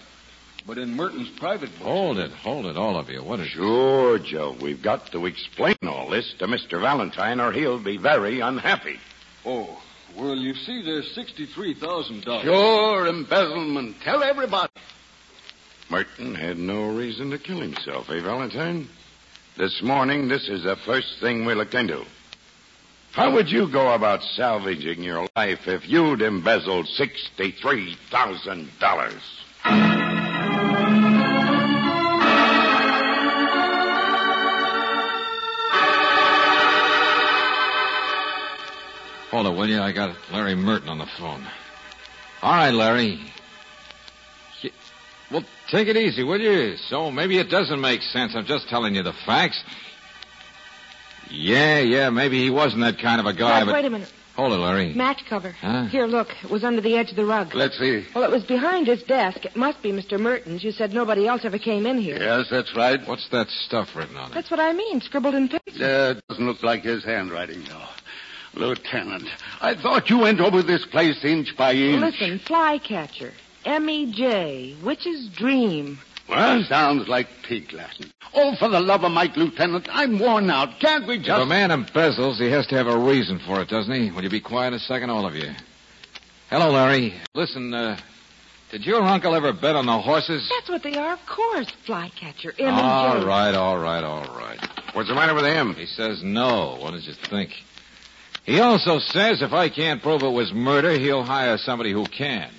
But 0.68 0.76
in 0.76 0.94
Merton's 0.96 1.30
private 1.30 1.70
books. 1.70 1.82
Hold 1.82 2.18
it, 2.18 2.30
hold 2.30 2.66
it, 2.66 2.76
all 2.76 2.98
of 2.98 3.08
you. 3.08 3.24
What 3.24 3.40
is 3.40 3.48
Sure, 3.48 4.18
Joe. 4.18 4.54
We've 4.60 4.82
got 4.82 5.10
to 5.12 5.24
explain 5.24 5.76
all 5.82 6.10
this 6.10 6.34
to 6.40 6.46
Mr. 6.46 6.78
Valentine 6.78 7.40
or 7.40 7.52
he'll 7.52 7.82
be 7.82 7.96
very 7.96 8.40
unhappy. 8.40 9.00
Oh, 9.46 9.80
well, 10.14 10.36
you 10.36 10.52
see, 10.52 10.82
there's 10.82 11.16
$63,000. 11.16 12.42
Sure, 12.42 13.06
embezzlement. 13.06 14.02
Tell 14.02 14.22
everybody. 14.22 14.70
Merton 15.88 16.34
had 16.34 16.58
no 16.58 16.90
reason 16.90 17.30
to 17.30 17.38
kill 17.38 17.62
himself, 17.62 18.10
eh, 18.10 18.20
Valentine? 18.20 18.90
This 19.56 19.80
morning, 19.82 20.28
this 20.28 20.50
is 20.50 20.64
the 20.64 20.76
first 20.76 21.18
thing 21.18 21.46
we 21.46 21.54
looked 21.54 21.72
into. 21.72 22.04
How 23.12 23.32
would 23.32 23.50
you 23.50 23.72
go 23.72 23.94
about 23.94 24.22
salvaging 24.22 25.02
your 25.02 25.26
life 25.34 25.66
if 25.66 25.88
you'd 25.88 26.20
embezzled 26.20 26.88
$63,000? 26.88 29.47
Hold 39.38 39.54
it, 39.54 39.56
will 39.56 39.68
you? 39.68 39.80
I 39.80 39.92
got 39.92 40.16
Larry 40.32 40.56
Merton 40.56 40.88
on 40.88 40.98
the 40.98 41.06
phone. 41.16 41.46
All 42.42 42.56
right, 42.56 42.74
Larry. 42.74 43.20
Well, 45.30 45.44
take 45.70 45.86
it 45.86 45.96
easy, 45.96 46.24
will 46.24 46.40
you? 46.40 46.76
So 46.76 47.12
maybe 47.12 47.38
it 47.38 47.48
doesn't 47.48 47.80
make 47.80 48.02
sense. 48.02 48.34
I'm 48.34 48.46
just 48.46 48.68
telling 48.68 48.96
you 48.96 49.04
the 49.04 49.12
facts. 49.12 49.62
Yeah, 51.30 51.78
yeah, 51.78 52.10
maybe 52.10 52.42
he 52.42 52.50
wasn't 52.50 52.82
that 52.82 52.98
kind 52.98 53.20
of 53.20 53.26
a 53.26 53.32
guy, 53.32 53.60
Matt, 53.60 53.66
but 53.66 53.74
wait 53.74 53.84
a 53.84 53.90
minute. 53.90 54.12
hold 54.34 54.54
it, 54.54 54.56
Larry. 54.56 54.92
Match 54.92 55.24
cover. 55.28 55.52
Huh? 55.52 55.84
Here, 55.84 56.06
look. 56.06 56.30
It 56.42 56.50
was 56.50 56.64
under 56.64 56.80
the 56.80 56.96
edge 56.96 57.10
of 57.10 57.16
the 57.16 57.24
rug. 57.24 57.54
Let's 57.54 57.78
see. 57.78 58.06
Well, 58.16 58.24
it 58.24 58.32
was 58.32 58.42
behind 58.42 58.88
his 58.88 59.04
desk. 59.04 59.44
It 59.44 59.54
must 59.54 59.80
be 59.82 59.92
Mr. 59.92 60.18
Merton's. 60.18 60.64
You 60.64 60.72
said 60.72 60.92
nobody 60.92 61.28
else 61.28 61.44
ever 61.44 61.58
came 61.58 61.86
in 61.86 61.98
here. 61.98 62.18
Yes, 62.18 62.48
that's 62.50 62.74
right. 62.74 63.06
What's 63.06 63.28
that 63.28 63.46
stuff 63.50 63.94
written 63.94 64.16
on 64.16 64.32
it? 64.32 64.34
That's 64.34 64.50
what 64.50 64.58
I 64.58 64.72
mean, 64.72 65.00
scribbled 65.00 65.36
in 65.36 65.46
pencil. 65.48 65.80
Uh, 65.84 66.10
it 66.10 66.24
doesn't 66.28 66.44
look 66.44 66.64
like 66.64 66.82
his 66.82 67.04
handwriting, 67.04 67.62
though. 67.68 67.84
Lieutenant, 68.58 69.28
I 69.60 69.74
thought 69.74 70.10
you 70.10 70.18
went 70.18 70.40
over 70.40 70.62
this 70.62 70.84
place 70.86 71.24
inch 71.24 71.56
by 71.56 71.72
inch. 71.72 72.00
Listen, 72.00 72.38
flycatcher. 72.40 73.32
M-E-J. 73.64 74.76
Witch's 74.82 75.28
dream. 75.28 75.98
Well, 76.28 76.62
sounds 76.64 77.08
like 77.08 77.28
pig 77.42 77.72
Latin. 77.72 78.10
Oh, 78.34 78.54
for 78.56 78.68
the 78.68 78.80
love 78.80 79.02
of 79.04 79.12
Mike, 79.12 79.36
Lieutenant, 79.36 79.88
I'm 79.90 80.18
worn 80.18 80.50
out. 80.50 80.78
Can't 80.80 81.06
we 81.06 81.16
If 81.16 81.22
just... 81.22 81.42
a 81.42 81.46
man 81.46 81.70
embezzles, 81.70 82.36
he 82.38 82.50
has 82.50 82.66
to 82.66 82.76
have 82.76 82.86
a 82.86 82.98
reason 82.98 83.38
for 83.46 83.60
it, 83.62 83.68
doesn't 83.68 83.92
he? 83.92 84.10
Will 84.10 84.22
you 84.24 84.30
be 84.30 84.40
quiet 84.40 84.74
a 84.74 84.78
second, 84.78 85.10
all 85.10 85.26
of 85.26 85.34
you? 85.34 85.50
Hello, 86.50 86.70
Larry. 86.70 87.14
Listen, 87.34 87.72
uh, 87.72 87.98
did 88.70 88.84
your 88.84 89.02
uncle 89.02 89.34
ever 89.34 89.52
bet 89.52 89.76
on 89.76 89.86
the 89.86 89.98
horses? 89.98 90.50
That's 90.54 90.68
what 90.68 90.82
they 90.82 90.98
are, 90.98 91.14
of 91.14 91.26
course. 91.26 91.70
Flycatcher. 91.86 92.50
M-E-J. 92.58 92.70
All 92.70 93.24
right, 93.24 93.54
all 93.54 93.78
right, 93.78 94.04
all 94.04 94.24
right. 94.36 94.58
What's 94.92 95.08
the 95.08 95.14
matter 95.14 95.34
with 95.34 95.44
him? 95.44 95.74
He 95.74 95.86
says 95.86 96.22
no. 96.22 96.76
What 96.80 96.92
did 96.92 97.04
you 97.06 97.14
think? 97.14 97.50
He 98.48 98.60
also 98.60 98.98
says 98.98 99.42
if 99.42 99.52
I 99.52 99.68
can't 99.68 100.00
prove 100.00 100.22
it 100.22 100.30
was 100.30 100.54
murder, 100.54 100.98
he'll 100.98 101.22
hire 101.22 101.58
somebody 101.58 101.92
who 101.92 102.06
can. 102.06 102.50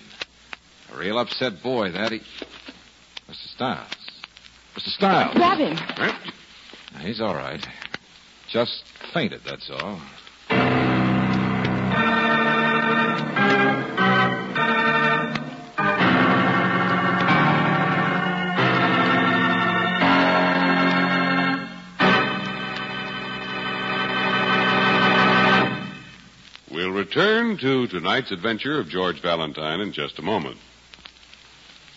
A 0.93 0.97
real 0.97 1.17
upset 1.17 1.63
boy, 1.63 1.89
that 1.93 2.11
he. 2.11 2.19
Mr. 3.27 3.47
Stiles. 3.55 3.87
Mr. 4.75 4.89
Stiles. 4.89 5.33
Grab 5.33 5.57
him. 5.57 6.15
He's 7.01 7.19
all 7.19 7.33
right. 7.33 7.67
Just 8.49 8.83
fainted, 9.11 9.41
that's 9.43 9.67
all. 9.71 9.99
Return 26.99 27.55
to 27.55 27.87
tonight's 27.87 28.29
adventure 28.29 28.77
of 28.77 28.89
George 28.89 29.21
Valentine 29.21 29.79
in 29.79 29.93
just 29.93 30.19
a 30.19 30.21
moment. 30.21 30.57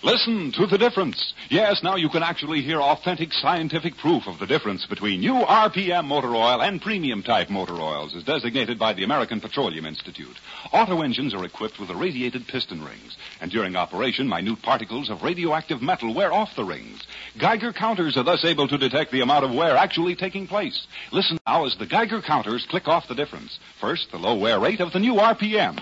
Listen 0.05 0.51
to 0.57 0.67
the 0.67 0.79
difference. 0.79 1.33
Yes, 1.49 1.81
now 1.85 1.95
you 1.95 2.09
can 2.09 2.25
actually 2.25 2.61
hear 2.61 2.81
authentic 2.81 3.33
scientific 3.33 3.97
proof 3.97 4.27
of 4.27 4.41
the 4.41 4.49
difference 4.49 4.85
between 4.85 5.21
new 5.21 5.35
RPM 5.35 6.07
motor 6.07 6.35
oil 6.35 6.61
and 6.61 6.83
premium 6.83 7.23
type 7.23 7.49
motor 7.49 7.75
oils 7.75 8.17
as 8.17 8.25
designated 8.25 8.81
by 8.81 8.95
the 8.95 9.05
American 9.05 9.41
Petroleum 9.41 9.87
Institute. 9.87 10.37
Auto 10.73 11.03
engines 11.03 11.35
are 11.35 11.45
equipped 11.45 11.79
with 11.79 11.89
irradiated 11.89 12.49
piston 12.49 12.83
rings, 12.85 13.17
and 13.41 13.53
during 13.53 13.77
operation, 13.77 14.29
minute 14.29 14.61
particles 14.61 15.09
of 15.09 15.23
radioactive 15.23 15.81
metal 15.81 16.13
wear 16.13 16.33
off 16.33 16.57
the 16.57 16.65
rings. 16.65 17.07
Geiger 17.39 17.73
counters 17.73 18.17
are 18.17 18.25
thus 18.25 18.45
able 18.45 18.67
to 18.67 18.79
detect 18.79 19.13
the 19.13 19.21
amount 19.21 19.45
of 19.45 19.55
wear 19.55 19.77
actually 19.77 20.17
taking 20.17 20.49
place. 20.49 20.85
Listen 21.13 21.39
now 21.47 21.65
as 21.65 21.77
the 21.77 21.87
Geiger 21.87 22.21
counters 22.21 22.67
click 22.69 22.89
off 22.89 23.07
the 23.07 23.15
difference. 23.15 23.61
First, 23.81 24.11
the 24.11 24.19
low 24.19 24.35
wear 24.35 24.59
rate 24.59 24.81
of 24.81 24.93
the 24.93 24.99
new 24.99 25.15
RPM. 25.15 25.79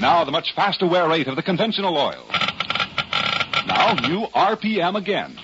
Now 0.00 0.24
the 0.24 0.32
much 0.32 0.54
faster 0.54 0.86
wear 0.86 1.08
rate 1.08 1.28
of 1.28 1.36
the 1.36 1.42
conventional 1.42 1.96
oil. 1.96 2.24
Now 3.66 3.94
new 3.94 4.26
RPM 4.26 4.96
again. 4.96 5.38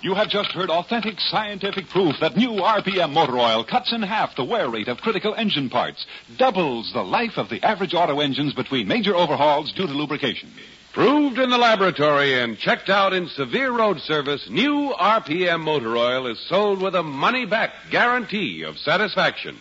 You 0.00 0.14
have 0.14 0.28
just 0.28 0.52
heard 0.52 0.70
authentic 0.70 1.20
scientific 1.20 1.88
proof 1.88 2.16
that 2.20 2.36
new 2.36 2.50
RPM 2.50 3.12
motor 3.12 3.38
oil 3.38 3.64
cuts 3.64 3.92
in 3.92 4.02
half 4.02 4.36
the 4.36 4.44
wear 4.44 4.68
rate 4.68 4.88
of 4.88 5.00
critical 5.00 5.34
engine 5.34 5.70
parts, 5.70 6.06
doubles 6.36 6.92
the 6.92 7.02
life 7.02 7.36
of 7.36 7.48
the 7.48 7.62
average 7.64 7.94
auto 7.94 8.20
engines 8.20 8.54
between 8.54 8.86
major 8.86 9.16
overhauls 9.16 9.72
due 9.72 9.86
to 9.86 9.92
lubrication. 9.92 10.50
Proved 10.92 11.38
in 11.38 11.50
the 11.50 11.58
laboratory 11.58 12.40
and 12.40 12.58
checked 12.58 12.88
out 12.88 13.12
in 13.12 13.28
severe 13.28 13.70
road 13.70 14.00
service, 14.00 14.48
new 14.48 14.94
RPM 14.98 15.60
motor 15.62 15.96
oil 15.96 16.26
is 16.26 16.38
sold 16.48 16.80
with 16.80 16.94
a 16.94 17.02
money 17.02 17.44
back 17.44 17.72
guarantee 17.90 18.62
of 18.62 18.78
satisfaction. 18.78 19.58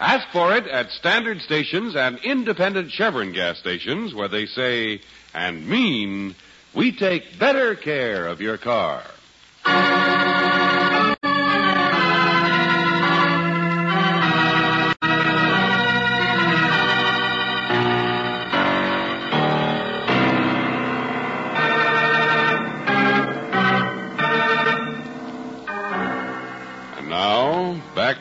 Ask 0.00 0.28
for 0.28 0.54
it 0.54 0.66
at 0.68 0.90
standard 0.90 1.40
stations 1.40 1.96
and 1.96 2.18
independent 2.18 2.92
Chevron 2.92 3.32
gas 3.32 3.58
stations 3.58 4.14
where 4.14 4.28
they 4.28 4.46
say 4.46 5.00
and 5.34 5.66
mean, 5.68 6.34
we 6.74 6.92
take 6.92 7.38
better 7.38 7.74
care 7.74 8.26
of 8.26 8.40
your 8.40 8.58
car. 8.58 9.02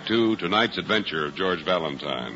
To 0.08 0.38
tonight's 0.38 0.78
adventure 0.78 1.26
of 1.26 1.36
George 1.36 1.66
Valentine. 1.66 2.34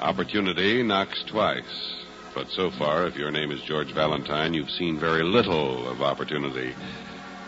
Opportunity 0.00 0.82
knocks 0.82 1.22
twice. 1.22 1.94
But 2.34 2.48
so 2.50 2.72
far, 2.72 3.06
if 3.06 3.14
your 3.14 3.30
name 3.30 3.52
is 3.52 3.62
George 3.62 3.92
Valentine, 3.92 4.52
you've 4.52 4.70
seen 4.70 4.98
very 4.98 5.22
little 5.22 5.88
of 5.88 6.02
opportunity. 6.02 6.74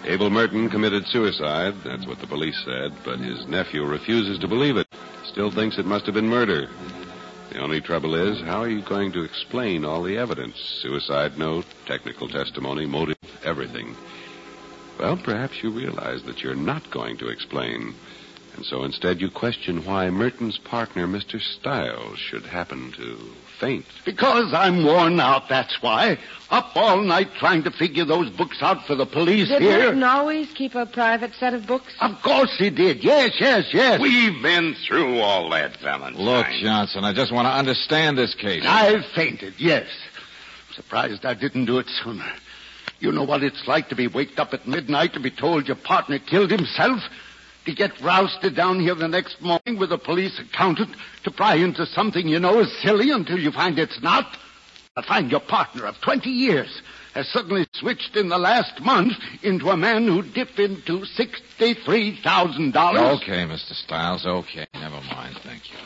Abel 0.04 0.30
Merton 0.30 0.70
committed 0.70 1.04
suicide, 1.08 1.74
that's 1.82 2.06
what 2.06 2.20
the 2.20 2.28
police 2.28 2.62
said, 2.64 2.92
but 3.04 3.18
his 3.18 3.44
nephew 3.48 3.84
refuses 3.84 4.38
to 4.38 4.46
believe 4.46 4.76
it. 4.76 4.86
Still 5.24 5.50
thinks 5.50 5.78
it 5.78 5.84
must 5.84 6.06
have 6.06 6.14
been 6.14 6.28
murder. 6.28 6.68
The 7.50 7.58
only 7.58 7.80
trouble 7.80 8.14
is, 8.14 8.40
how 8.42 8.62
are 8.62 8.68
you 8.68 8.82
going 8.82 9.10
to 9.12 9.24
explain 9.24 9.84
all 9.84 10.04
the 10.04 10.16
evidence? 10.16 10.56
Suicide 10.80 11.36
note, 11.36 11.66
technical 11.86 12.28
testimony, 12.28 12.86
motive, 12.86 13.18
everything. 13.42 13.96
Well, 14.96 15.16
perhaps 15.16 15.60
you 15.60 15.70
realize 15.70 16.22
that 16.22 16.44
you're 16.44 16.54
not 16.54 16.88
going 16.92 17.16
to 17.18 17.28
explain. 17.28 17.96
And 18.58 18.66
so 18.66 18.82
instead 18.82 19.20
you 19.20 19.30
question 19.30 19.84
why 19.84 20.10
Merton's 20.10 20.58
partner, 20.58 21.06
Mr. 21.06 21.40
Stiles, 21.40 22.18
should 22.18 22.44
happen 22.44 22.90
to 22.96 23.16
faint. 23.60 23.84
Because 24.04 24.52
I'm 24.52 24.84
worn 24.84 25.20
out, 25.20 25.48
that's 25.48 25.80
why. 25.80 26.18
Up 26.50 26.72
all 26.74 27.00
night 27.00 27.28
trying 27.38 27.62
to 27.62 27.70
figure 27.70 28.04
those 28.04 28.28
books 28.30 28.60
out 28.60 28.84
for 28.84 28.96
the 28.96 29.06
police 29.06 29.46
Did 29.46 29.62
here. 29.62 29.78
Merton 29.78 30.02
always 30.02 30.50
keep 30.54 30.74
a 30.74 30.86
private 30.86 31.34
set 31.34 31.54
of 31.54 31.68
books? 31.68 31.94
Of 32.00 32.20
course 32.20 32.52
he 32.58 32.68
did. 32.68 33.04
Yes, 33.04 33.36
yes, 33.38 33.72
yes. 33.72 34.00
We've 34.00 34.42
been 34.42 34.74
through 34.88 35.20
all 35.20 35.48
that, 35.50 35.76
Valentine. 35.76 36.20
Look, 36.20 36.48
Johnson, 36.60 37.04
I 37.04 37.12
just 37.12 37.30
want 37.30 37.46
to 37.46 37.52
understand 37.52 38.18
this 38.18 38.34
case. 38.34 38.64
I 38.66 39.04
fainted, 39.14 39.54
yes. 39.58 39.86
surprised 40.74 41.24
I 41.24 41.34
didn't 41.34 41.66
do 41.66 41.78
it 41.78 41.86
sooner. 42.02 42.26
You 42.98 43.12
know 43.12 43.22
what 43.22 43.44
it's 43.44 43.68
like 43.68 43.90
to 43.90 43.94
be 43.94 44.08
waked 44.08 44.40
up 44.40 44.52
at 44.52 44.66
midnight 44.66 45.12
to 45.12 45.20
be 45.20 45.30
told 45.30 45.68
your 45.68 45.76
partner 45.76 46.18
killed 46.18 46.50
himself? 46.50 47.02
To 47.68 47.74
get 47.74 48.00
rousted 48.00 48.56
down 48.56 48.80
here 48.80 48.94
the 48.94 49.08
next 49.08 49.42
morning 49.42 49.78
with 49.78 49.92
a 49.92 49.98
police 49.98 50.38
accountant 50.38 50.96
to 51.24 51.30
pry 51.30 51.56
into 51.56 51.84
something 51.84 52.26
you 52.26 52.40
know 52.40 52.60
is 52.60 52.74
silly 52.80 53.10
until 53.10 53.38
you 53.38 53.52
find 53.52 53.78
it's 53.78 54.00
not? 54.00 54.38
I 54.96 55.02
find 55.02 55.30
your 55.30 55.40
partner 55.40 55.84
of 55.84 56.00
20 56.00 56.30
years 56.30 56.80
has 57.12 57.28
suddenly 57.28 57.66
switched 57.74 58.16
in 58.16 58.30
the 58.30 58.38
last 58.38 58.80
month 58.80 59.18
into 59.42 59.68
a 59.68 59.76
man 59.76 60.06
who 60.06 60.22
dipped 60.22 60.58
into 60.58 61.00
$63,000. 61.00 63.16
Okay, 63.16 63.44
Mr. 63.44 63.74
Stiles, 63.74 64.24
okay. 64.24 64.66
Never 64.72 65.02
mind, 65.02 65.36
thank 65.44 65.70
you. 65.70 65.76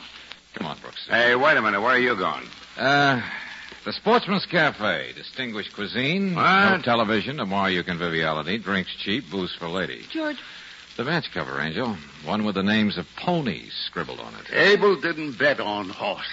Come 0.54 0.68
on, 0.68 0.78
Brooks. 0.78 1.08
Hey, 1.10 1.34
wait 1.34 1.56
a 1.56 1.62
minute. 1.62 1.80
Where 1.80 1.96
are 1.96 1.98
you 1.98 2.14
going? 2.14 2.46
Uh, 2.76 3.20
the 3.84 3.92
Sportsman's 3.92 4.46
Cafe. 4.46 5.14
Distinguished 5.16 5.74
cuisine. 5.74 6.36
What? 6.36 6.76
No 6.76 6.80
television 6.80 7.38
to 7.38 7.44
mar 7.44 7.72
your 7.72 7.82
conviviality. 7.82 8.62
Drinks 8.62 8.94
cheap, 8.94 9.28
booze 9.32 9.52
for 9.58 9.66
ladies. 9.66 10.06
George, 10.06 10.38
The 10.96 11.04
match 11.04 11.32
cover, 11.32 11.60
Angel. 11.60 11.96
One 12.24 12.44
with 12.44 12.54
the 12.54 12.62
names 12.62 12.98
of 12.98 13.06
ponies 13.16 13.72
scribbled 13.86 14.20
on 14.20 14.34
it. 14.34 14.52
Abel 14.52 15.00
didn't 15.00 15.38
bet 15.38 15.58
on 15.58 15.88
horses. 15.88 16.26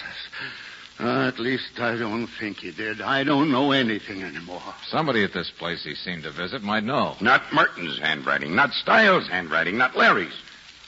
Uh, 0.98 1.28
at 1.28 1.38
least 1.38 1.80
I 1.80 1.96
don't 1.96 2.26
think 2.26 2.58
he 2.58 2.70
did. 2.70 3.00
I 3.00 3.24
don't 3.24 3.50
know 3.50 3.72
anything 3.72 4.22
anymore. 4.22 4.62
Somebody 4.86 5.24
at 5.24 5.32
this 5.32 5.50
place 5.50 5.82
he 5.82 5.94
seemed 5.94 6.24
to 6.24 6.30
visit 6.30 6.62
might 6.62 6.84
know. 6.84 7.16
Not 7.22 7.42
Merton's 7.54 7.98
handwriting, 7.98 8.54
not 8.54 8.74
Stiles' 8.74 9.26
handwriting, 9.26 9.78
not 9.78 9.96
Larry's. 9.96 10.34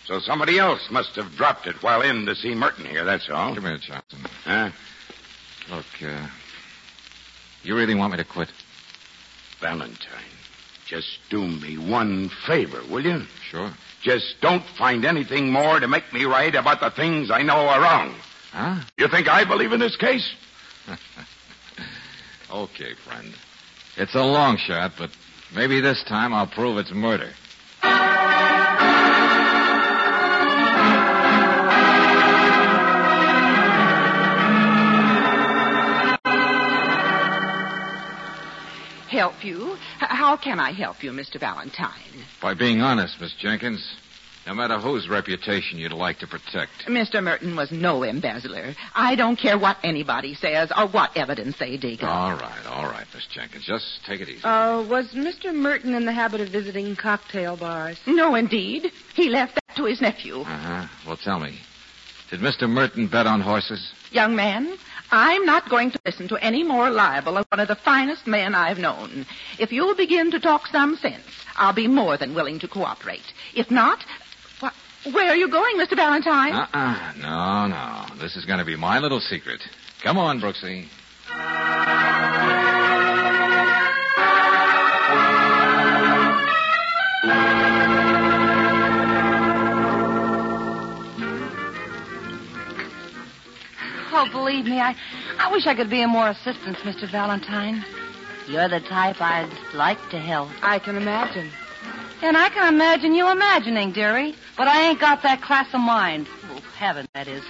So 0.05 0.19
somebody 0.19 0.59
else 0.59 0.91
must 0.91 1.17
have 1.17 1.35
dropped 1.37 1.67
it 1.67 1.83
while 1.83 2.03
in 2.03 2.27
to 2.27 2.35
see 2.35 2.55
Merton 2.55 2.85
here, 2.85 3.05
that's 3.05 3.31
all. 3.31 3.55
Come 3.55 3.65
here, 3.65 3.79
Johnson. 3.79 4.19
Huh? 4.45 4.71
Look, 5.71 5.87
uh, 6.03 6.27
you 7.63 7.75
really 7.75 7.95
want 7.95 8.13
me 8.13 8.19
to 8.19 8.25
quit? 8.25 8.49
Valentine, 9.61 10.32
just 10.87 11.19
do 11.31 11.47
me 11.47 11.79
one 11.79 12.31
favor, 12.47 12.83
will 12.91 13.05
you? 13.05 13.23
Sure. 13.51 13.71
Just 14.03 14.37
don't 14.41 14.65
find 14.79 15.05
anything 15.05 15.51
more 15.51 15.79
to 15.79 15.87
make 15.89 16.13
me 16.13 16.25
right 16.25 16.55
about 16.55 16.81
the 16.81 16.91
things 16.91 17.31
I 17.31 17.43
know 17.43 17.69
are 17.69 17.81
wrong. 17.81 18.15
Huh? 18.51 18.81
You 18.99 19.09
think 19.09 19.29
I 19.29 19.45
believe 19.45 19.73
in 19.73 19.81
this 19.81 19.97
case? 19.97 20.35
Okay, 22.53 22.93
friend. 23.09 23.33
It's 23.97 24.15
a 24.15 24.23
long 24.23 24.59
shot, 24.59 24.93
but 24.99 25.11
maybe 25.55 25.81
this 25.81 26.05
time 26.05 26.35
I'll 26.35 26.47
prove 26.47 26.77
it's 26.77 26.91
murder. 26.93 27.33
Help 39.13 39.45
you? 39.45 39.75
H- 39.75 39.79
how 40.09 40.37
can 40.37 40.59
I 40.59 40.73
help 40.73 41.03
you, 41.05 41.13
Mr. 41.13 41.39
Valentine? 41.39 42.25
By 42.41 42.55
being 42.55 42.81
honest, 42.81 43.21
Miss 43.21 43.35
Jenkins, 43.39 43.95
no 44.47 44.55
matter 44.55 44.79
whose 44.81 45.09
reputation 45.09 45.79
you'd 45.79 45.93
like 45.93 46.19
to 46.19 46.27
protect. 46.27 46.73
Mr. 46.89 47.23
Merton 47.23 47.55
was 47.55 47.71
no 47.71 48.03
embezzler. 48.03 48.75
I 48.95 49.15
don't 49.15 49.37
care 49.37 49.59
what 49.59 49.77
anybody 49.85 50.35
says 50.35 50.73
or 50.77 50.89
what 50.89 51.17
evidence 51.17 51.57
they 51.61 51.77
dig 51.77 52.03
up. 52.03 52.11
All 52.11 52.33
right, 52.33 52.67
all 52.67 52.85
right, 52.87 53.07
Miss 53.15 53.27
Jenkins. 53.27 53.65
Just 53.67 54.01
take 54.07 54.21
it 54.21 54.29
easy. 54.29 54.43
Uh, 54.43 54.83
was 54.89 55.13
Mr. 55.15 55.55
Merton 55.55 55.95
in 55.95 56.07
the 56.07 56.13
habit 56.13 56.41
of 56.41 56.49
visiting 56.49 56.97
cocktail 56.97 57.57
bars? 57.57 57.99
No, 58.07 58.35
indeed. 58.35 58.91
He 59.15 59.29
left 59.29 59.55
that 59.55 59.77
to 59.77 59.85
his 59.85 60.01
nephew. 60.01 60.41
Uh-huh. 60.41 60.87
Well, 61.07 61.19
tell 61.23 61.39
me, 61.39 61.59
did 62.31 62.41
Mr. 62.41 62.69
Merton 62.69 63.09
bet 63.09 63.27
on 63.27 63.41
horses? 63.43 63.93
Young 64.11 64.35
man, 64.35 64.77
I'm 65.13 65.45
not 65.45 65.69
going 65.69 65.91
to 65.91 66.01
listen 66.07 66.27
to 66.29 66.37
any 66.43 66.63
more 66.63 66.89
libel 66.91 67.37
of 67.37 67.47
one 67.51 67.61
of 67.61 67.69
the 67.69 67.77
finest 67.77 68.27
men 68.27 68.55
I've 68.55 68.79
known. 68.79 69.27
If 69.59 69.71
you'll 69.71 69.95
begin 69.95 70.31
to 70.31 70.41
talk 70.41 70.67
some 70.69 70.97
sense, 70.97 71.23
I'll 71.57 71.75
be 71.75 71.87
more 71.87 72.17
than 72.17 72.35
willing 72.35 72.59
to 72.61 72.69
cooperate. 72.69 73.21
If 73.55 73.71
not, 73.71 73.99
wh- 74.61 75.15
where 75.15 75.29
are 75.29 75.37
you 75.37 75.51
going, 75.51 75.77
Mr. 75.77 75.97
Valentine? 75.97 76.55
Uh-uh. 76.55 77.13
No, 77.21 77.67
no. 77.67 78.21
This 78.23 78.37
is 78.37 78.47
going 78.47 78.59
to 78.61 78.65
be 78.65 78.75
my 78.77 78.99
little 79.01 79.21
secret. 79.21 79.61
Come 80.03 80.17
on, 80.17 80.41
Brooksy. 80.41 80.89
Oh, 94.15 94.29
believe 94.31 94.67
me, 94.67 94.79
I, 94.79 94.95
I 95.39 95.51
wish 95.51 95.67
I 95.67 95.75
could 95.75 95.89
be 95.89 96.03
of 96.03 96.11
more 96.11 96.29
assistance, 96.29 96.77
Mr. 96.81 97.11
Valentine. 97.11 97.83
You're 98.47 98.69
the 98.69 98.81
type 98.81 99.21
I'd 99.21 99.51
like 99.73 99.99
to 100.11 100.19
help. 100.19 100.51
I 100.63 100.79
can 100.79 100.97
imagine. 100.97 101.51
And 102.21 102.37
I 102.37 102.51
can 102.51 102.73
imagine 102.73 103.15
you 103.15 103.31
imagining, 103.31 103.93
dearie. 103.93 104.35
But 104.57 104.69
I 104.69 104.83
ain't 104.83 105.01
got 105.01 105.23
that 105.23 105.41
class 105.41 105.73
of 105.73 105.81
mind. 105.81 106.29
Oh, 106.51 106.61
heaven, 106.77 107.07
that 107.15 107.27
is. 107.27 107.43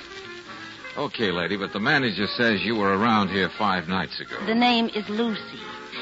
Okay, 0.97 1.33
lady, 1.33 1.57
but 1.57 1.73
the 1.73 1.81
manager 1.81 2.27
says 2.27 2.63
you 2.63 2.77
were 2.77 2.97
around 2.97 3.29
here 3.29 3.49
five 3.49 3.89
nights 3.89 4.21
ago. 4.21 4.37
The 4.47 4.55
name 4.55 4.89
is 4.95 5.09
Lucy. 5.09 5.59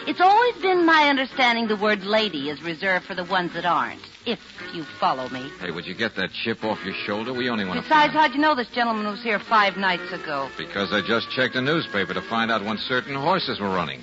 It's 0.06 0.20
always 0.20 0.54
been 0.56 0.84
my 0.86 1.08
understanding 1.08 1.68
the 1.68 1.76
word 1.76 2.04
lady 2.04 2.48
is 2.50 2.62
reserved 2.62 3.06
for 3.06 3.14
the 3.14 3.24
ones 3.24 3.52
that 3.52 3.64
aren't, 3.64 4.00
if 4.26 4.38
you 4.74 4.82
follow 4.98 5.28
me. 5.28 5.50
Hey, 5.60 5.70
would 5.70 5.86
you 5.86 5.94
get 5.94 6.16
that 6.16 6.30
chip 6.32 6.64
off 6.64 6.82
your 6.84 6.94
shoulder? 6.94 7.32
We 7.32 7.48
only 7.50 7.64
want 7.64 7.76
to 7.76 7.82
Besides, 7.82 8.12
how'd 8.14 8.32
you 8.34 8.40
know 8.40 8.54
this 8.54 8.68
gentleman 8.70 9.06
was 9.06 9.22
here 9.22 9.38
five 9.38 9.76
nights 9.76 10.10
ago? 10.12 10.48
Because 10.56 10.92
I 10.92 11.00
just 11.00 11.30
checked 11.30 11.54
the 11.54 11.62
newspaper 11.62 12.14
to 12.14 12.22
find 12.22 12.50
out 12.50 12.64
when 12.64 12.78
certain 12.78 13.14
horses 13.14 13.60
were 13.60 13.68
running. 13.68 14.00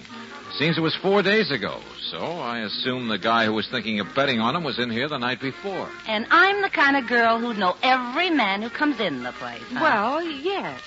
Seems 0.57 0.77
it 0.77 0.81
was 0.81 0.95
four 0.95 1.21
days 1.21 1.51
ago, 1.51 1.79
so 2.09 2.19
I 2.19 2.59
assume 2.59 3.09
the 3.09 3.17
guy 3.17 3.45
who 3.45 3.53
was 3.53 3.67
thinking 3.67 3.99
of 3.99 4.13
betting 4.15 4.39
on 4.39 4.55
him 4.55 4.63
was 4.63 4.79
in 4.79 4.89
here 4.89 5.07
the 5.09 5.17
night 5.17 5.41
before. 5.41 5.89
And 6.07 6.25
I'm 6.31 6.61
the 6.61 6.69
kind 6.69 6.95
of 6.95 7.07
girl 7.07 7.37
who'd 7.37 7.57
know 7.57 7.75
every 7.83 8.29
man 8.29 8.61
who 8.61 8.69
comes 8.69 8.99
in 8.99 9.23
the 9.23 9.33
place. 9.33 9.61
huh? 9.73 9.79
Well, 9.81 10.23
yes. 10.23 10.81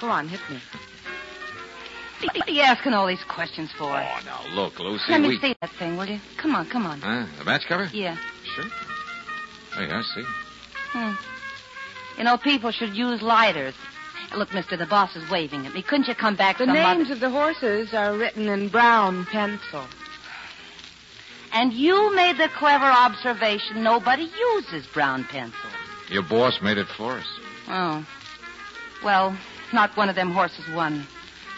Go 0.00 0.08
on, 0.08 0.28
hit 0.28 0.40
me. 0.50 0.60
What 2.34 2.48
are 2.48 2.52
you 2.52 2.62
asking 2.62 2.92
all 2.94 3.06
these 3.06 3.24
questions 3.24 3.70
for? 3.72 3.84
Oh, 3.84 4.20
now 4.24 4.40
look, 4.52 4.78
Lucy, 4.78 5.10
Let 5.10 5.20
me 5.20 5.28
we... 5.28 5.38
see 5.38 5.54
that 5.60 5.70
thing, 5.78 5.96
will 5.96 6.06
you? 6.06 6.20
Come 6.36 6.54
on, 6.54 6.68
come 6.68 6.86
on. 6.86 7.00
Huh? 7.00 7.26
The 7.38 7.44
match 7.44 7.62
cover? 7.68 7.88
Yeah. 7.92 8.16
Sure. 8.54 8.64
Oh, 9.76 9.82
yeah, 9.82 9.98
I 9.98 10.02
see. 10.02 10.24
Hmm. 10.92 12.18
You 12.18 12.24
know, 12.24 12.36
people 12.36 12.70
should 12.70 12.94
use 12.94 13.22
lighters. 13.22 13.74
Look, 14.36 14.52
mister, 14.54 14.76
the 14.76 14.86
boss 14.86 15.14
is 15.16 15.28
waving 15.30 15.66
at 15.66 15.74
me. 15.74 15.82
Couldn't 15.82 16.08
you 16.08 16.14
come 16.14 16.36
back 16.36 16.58
The 16.58 16.64
some 16.66 16.74
names 16.74 17.06
other... 17.06 17.14
of 17.14 17.20
the 17.20 17.30
horses 17.30 17.92
are 17.94 18.16
written 18.16 18.48
in 18.48 18.68
brown 18.68 19.26
pencil. 19.26 19.84
And 21.52 21.72
you 21.72 22.14
made 22.14 22.38
the 22.38 22.48
clever 22.48 22.86
observation 22.86 23.82
nobody 23.82 24.30
uses 24.54 24.86
brown 24.86 25.24
pencil. 25.24 25.70
Your 26.08 26.22
boss 26.22 26.60
made 26.62 26.78
it 26.78 26.86
for 26.96 27.18
us. 27.18 27.26
Oh. 27.68 28.06
Well, 29.04 29.36
not 29.72 29.96
one 29.96 30.08
of 30.08 30.14
them 30.14 30.30
horses 30.30 30.64
won. 30.74 31.06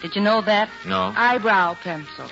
Did 0.05 0.17
you 0.17 0.21
know 0.21 0.43
that? 0.43 0.69
No. 0.87 1.15
Eyebrow 1.17 1.77
pencil. 1.83 2.29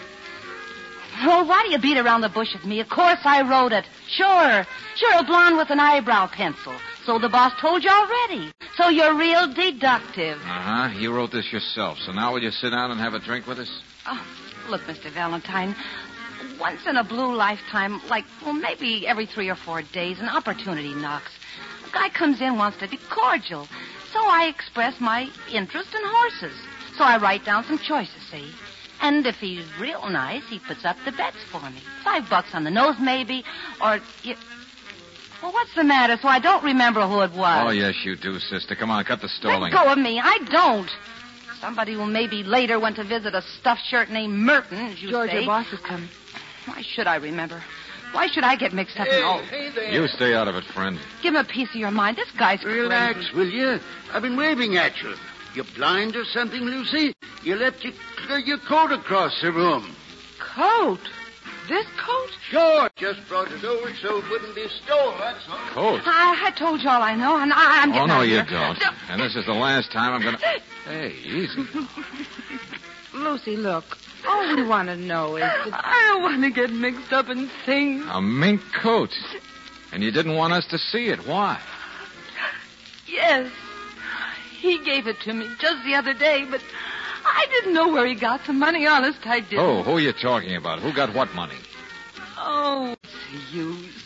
Oh, 1.22 1.42
why 1.44 1.62
do 1.64 1.70
you 1.70 1.78
beat 1.78 1.96
around 1.96 2.20
the 2.20 2.28
bush 2.28 2.52
with 2.52 2.66
me? 2.66 2.80
Of 2.80 2.90
course 2.90 3.20
I 3.24 3.40
wrote 3.40 3.72
it. 3.72 3.86
Sure. 4.08 4.66
Sure, 4.94 5.18
a 5.18 5.22
blonde 5.22 5.56
with 5.56 5.70
an 5.70 5.80
eyebrow 5.80 6.26
pencil. 6.26 6.74
So 7.06 7.18
the 7.18 7.30
boss 7.30 7.58
told 7.58 7.82
you 7.82 7.88
already. 7.88 8.52
So 8.76 8.90
you're 8.90 9.14
real 9.16 9.50
deductive. 9.54 10.36
Uh-huh. 10.36 10.90
You 10.98 11.14
wrote 11.14 11.32
this 11.32 11.50
yourself, 11.50 11.96
so 11.96 12.12
now 12.12 12.34
will 12.34 12.42
you 12.42 12.50
sit 12.50 12.72
down 12.72 12.90
and 12.90 13.00
have 13.00 13.14
a 13.14 13.18
drink 13.18 13.46
with 13.46 13.58
us? 13.58 13.80
Oh, 14.06 14.22
look, 14.68 14.82
Mr. 14.82 15.10
Valentine. 15.10 15.74
Once 16.60 16.86
in 16.86 16.98
a 16.98 17.04
blue 17.04 17.34
lifetime, 17.34 18.02
like, 18.10 18.26
well, 18.44 18.52
maybe 18.52 19.06
every 19.06 19.24
three 19.24 19.48
or 19.48 19.56
four 19.56 19.80
days, 19.80 20.20
an 20.20 20.28
opportunity 20.28 20.92
knocks. 20.92 21.32
A 21.88 21.90
guy 21.90 22.10
comes 22.10 22.42
in, 22.42 22.58
wants 22.58 22.76
to 22.80 22.88
be 22.88 22.98
cordial. 23.08 23.66
So 24.12 24.20
I 24.20 24.52
express 24.54 25.00
my 25.00 25.30
interest 25.50 25.94
in 25.94 26.02
horses. 26.04 26.52
So 26.96 27.04
I 27.04 27.18
write 27.18 27.44
down 27.44 27.64
some 27.64 27.78
choices, 27.78 28.22
see? 28.30 28.52
And 29.00 29.26
if 29.26 29.36
he's 29.36 29.64
real 29.80 30.08
nice, 30.08 30.46
he 30.48 30.58
puts 30.60 30.84
up 30.84 30.96
the 31.04 31.12
bets 31.12 31.38
for 31.50 31.60
me. 31.70 31.82
Five 32.04 32.28
bucks 32.30 32.54
on 32.54 32.64
the 32.64 32.70
nose, 32.70 32.96
maybe, 33.00 33.44
or... 33.82 33.98
You... 34.22 34.36
Well, 35.42 35.52
what's 35.52 35.74
the 35.74 35.82
matter? 35.82 36.16
So 36.22 36.28
I 36.28 36.38
don't 36.38 36.62
remember 36.62 37.04
who 37.06 37.20
it 37.22 37.32
was. 37.32 37.66
Oh, 37.66 37.70
yes, 37.70 37.96
you 38.04 38.14
do, 38.14 38.38
sister. 38.38 38.76
Come 38.76 38.90
on, 38.90 39.02
cut 39.04 39.20
the 39.20 39.28
stalling. 39.28 39.62
Let 39.62 39.72
stalling. 39.72 39.86
go 39.88 39.92
of 39.92 39.98
me. 39.98 40.20
I 40.22 40.38
don't. 40.48 40.88
Somebody 41.60 41.94
who 41.94 42.06
maybe 42.06 42.44
later 42.44 42.78
went 42.78 42.96
to 42.96 43.04
visit 43.04 43.34
a 43.34 43.42
stuffed 43.42 43.82
shirt 43.88 44.08
named 44.08 44.34
Merton, 44.34 44.78
as 44.78 45.02
you 45.02 45.10
George, 45.10 45.30
say. 45.30 45.38
your 45.38 45.46
boss 45.46 45.66
is 45.72 45.80
coming. 45.80 46.08
Why 46.66 46.82
should 46.82 47.08
I 47.08 47.16
remember? 47.16 47.60
Why 48.12 48.26
should 48.28 48.44
I 48.44 48.56
get 48.56 48.72
mixed 48.72 49.00
up 49.00 49.08
in 49.08 49.22
all? 49.24 49.40
hey 49.42 49.70
there. 49.74 49.90
You 49.90 50.06
stay 50.06 50.34
out 50.34 50.46
of 50.46 50.54
it, 50.54 50.64
friend. 50.64 50.98
Give 51.22 51.34
him 51.34 51.40
a 51.40 51.44
piece 51.44 51.70
of 51.70 51.76
your 51.76 51.90
mind. 51.90 52.18
This 52.18 52.30
guy's 52.38 52.62
Relax, 52.62 53.14
crazy. 53.14 53.34
will 53.34 53.48
you? 53.48 53.80
I've 54.12 54.22
been 54.22 54.36
waving 54.36 54.76
at 54.76 55.00
you. 55.02 55.14
You 55.54 55.64
blind 55.76 56.16
or 56.16 56.24
something, 56.24 56.60
Lucy? 56.62 57.14
You 57.42 57.56
left 57.56 57.84
your, 57.84 58.38
your 58.38 58.58
coat 58.58 58.92
across 58.92 59.38
the 59.42 59.52
room. 59.52 59.94
Coat? 60.38 61.00
This 61.68 61.86
coat? 62.04 62.30
Sure, 62.50 62.90
just 62.96 63.20
brought 63.28 63.50
it 63.52 63.62
over 63.64 63.92
so 64.02 64.18
it 64.18 64.28
wouldn't 64.30 64.54
be 64.54 64.66
stolen, 64.84 65.16
that's 65.18 65.44
all. 65.48 65.58
Coat. 65.70 66.00
I, 66.04 66.46
I 66.46 66.50
told 66.52 66.80
you 66.82 66.88
all 66.88 67.02
I 67.02 67.14
know, 67.14 67.36
and 67.38 67.52
I, 67.52 67.82
I'm 67.82 67.92
Oh, 67.92 68.06
no, 68.06 68.14
out 68.14 68.22
you 68.22 68.34
here. 68.42 68.46
don't. 68.50 68.78
And 69.08 69.20
this 69.20 69.36
is 69.36 69.46
the 69.46 69.52
last 69.52 69.92
time 69.92 70.12
I'm 70.14 70.22
going 70.22 70.36
to... 70.36 70.60
Hey, 70.86 71.12
easy. 71.24 71.64
Lucy, 73.14 73.56
look. 73.56 73.84
All 74.26 74.56
we 74.56 74.62
want 74.64 74.88
to 74.88 74.96
know 74.96 75.36
is 75.36 75.42
that... 75.42 75.68
I 75.72 76.08
don't 76.12 76.22
want 76.22 76.42
to 76.42 76.50
get 76.50 76.72
mixed 76.72 77.12
up 77.12 77.28
in 77.28 77.48
things. 77.64 78.04
A 78.10 78.20
mink 78.20 78.60
coat. 78.82 79.10
And 79.92 80.02
you 80.02 80.10
didn't 80.10 80.34
want 80.34 80.52
us 80.54 80.66
to 80.68 80.78
see 80.78 81.08
it. 81.08 81.26
Why? 81.26 81.60
Yes. 83.06 83.50
He 84.62 84.78
gave 84.78 85.08
it 85.08 85.18
to 85.22 85.32
me 85.32 85.48
just 85.58 85.84
the 85.84 85.96
other 85.96 86.14
day, 86.14 86.46
but 86.48 86.62
I 87.24 87.46
didn't 87.50 87.74
know 87.74 87.88
where 87.88 88.06
he 88.06 88.14
got 88.14 88.46
the 88.46 88.52
money. 88.52 88.86
Honest, 88.86 89.26
I 89.26 89.40
didn't. 89.40 89.58
Oh, 89.58 89.82
who 89.82 89.96
are 89.96 90.00
you 90.00 90.12
talking 90.12 90.54
about? 90.54 90.78
Who 90.78 90.92
got 90.92 91.12
what 91.12 91.34
money? 91.34 91.56
Oh, 92.38 92.90
what's 92.90 93.16
the 93.32 93.56
use? 93.56 94.04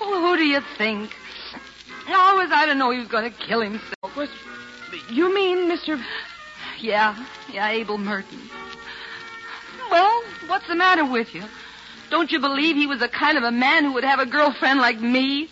Well, 0.00 0.18
who 0.18 0.38
do 0.38 0.44
you 0.44 0.62
think? 0.78 1.10
How 2.06 2.38
was 2.38 2.50
I 2.50 2.64
to 2.64 2.74
know 2.74 2.90
he 2.90 2.98
was 3.00 3.08
going 3.08 3.30
to 3.30 3.38
kill 3.38 3.60
himself? 3.60 4.16
Was, 4.16 4.30
you 5.10 5.34
mean 5.34 5.70
Mr. 5.70 6.02
Yeah, 6.80 7.22
yeah, 7.52 7.68
Abel 7.68 7.98
Merton. 7.98 8.40
Well, 9.90 10.24
what's 10.46 10.68
the 10.68 10.74
matter 10.74 11.04
with 11.04 11.34
you? 11.34 11.44
Don't 12.08 12.32
you 12.32 12.40
believe 12.40 12.76
he 12.76 12.86
was 12.86 13.00
the 13.00 13.08
kind 13.08 13.36
of 13.36 13.44
a 13.44 13.52
man 13.52 13.84
who 13.84 13.92
would 13.92 14.04
have 14.04 14.20
a 14.20 14.26
girlfriend 14.26 14.80
like 14.80 15.02
me? 15.02 15.50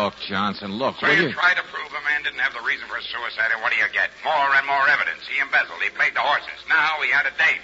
Look, 0.00 0.16
Johnson, 0.24 0.80
look. 0.80 0.96
So 0.96 1.08
will 1.08 1.14
you 1.14 1.28
you? 1.28 1.34
try 1.36 1.52
to 1.52 1.60
prove 1.68 1.92
a 1.92 2.00
man 2.08 2.22
didn't 2.24 2.40
have 2.40 2.54
the 2.56 2.64
reason 2.64 2.88
for 2.88 2.96
suicide, 3.04 3.52
and 3.52 3.60
what 3.60 3.68
do 3.70 3.76
you 3.76 3.84
get? 3.92 4.08
More 4.24 4.48
and 4.56 4.64
more 4.66 4.88
evidence. 4.88 5.20
He 5.28 5.36
embezzled. 5.36 5.76
He 5.84 5.90
played 5.92 6.14
the 6.16 6.24
horses. 6.24 6.56
Now 6.72 6.96
he 7.04 7.10
had 7.12 7.26
a 7.28 7.34
date. 7.36 7.60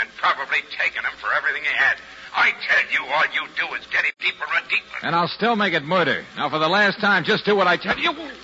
And 0.00 0.10
probably 0.18 0.58
taken 0.74 1.04
him 1.06 1.14
for 1.22 1.30
everything 1.32 1.62
he 1.62 1.70
had. 1.70 1.98
I 2.34 2.50
tell 2.66 2.82
you, 2.90 3.06
all 3.14 3.22
you 3.30 3.46
do 3.54 3.70
is 3.78 3.86
get 3.94 4.02
him 4.04 4.10
deeper 4.18 4.42
and 4.58 4.66
deeper. 4.68 4.98
And 5.06 5.14
I'll 5.14 5.28
still 5.30 5.54
make 5.54 5.72
it 5.72 5.84
murder. 5.84 6.24
Now, 6.36 6.50
for 6.50 6.58
the 6.58 6.68
last 6.68 6.98
time, 6.98 7.22
just 7.22 7.44
do 7.44 7.54
what 7.54 7.68
I 7.68 7.76
tell 7.76 7.96
you. 7.96 8.10
George. 8.10 8.34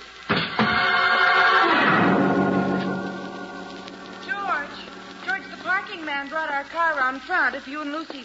George, 5.27 5.43
the 5.51 5.59
parking 5.63 6.05
man 6.05 6.29
brought 6.29 6.49
our 6.49 6.63
car 6.71 6.95
around 6.97 7.19
front. 7.23 7.53
If 7.55 7.67
you 7.67 7.81
and 7.81 7.91
Lucy. 7.91 8.23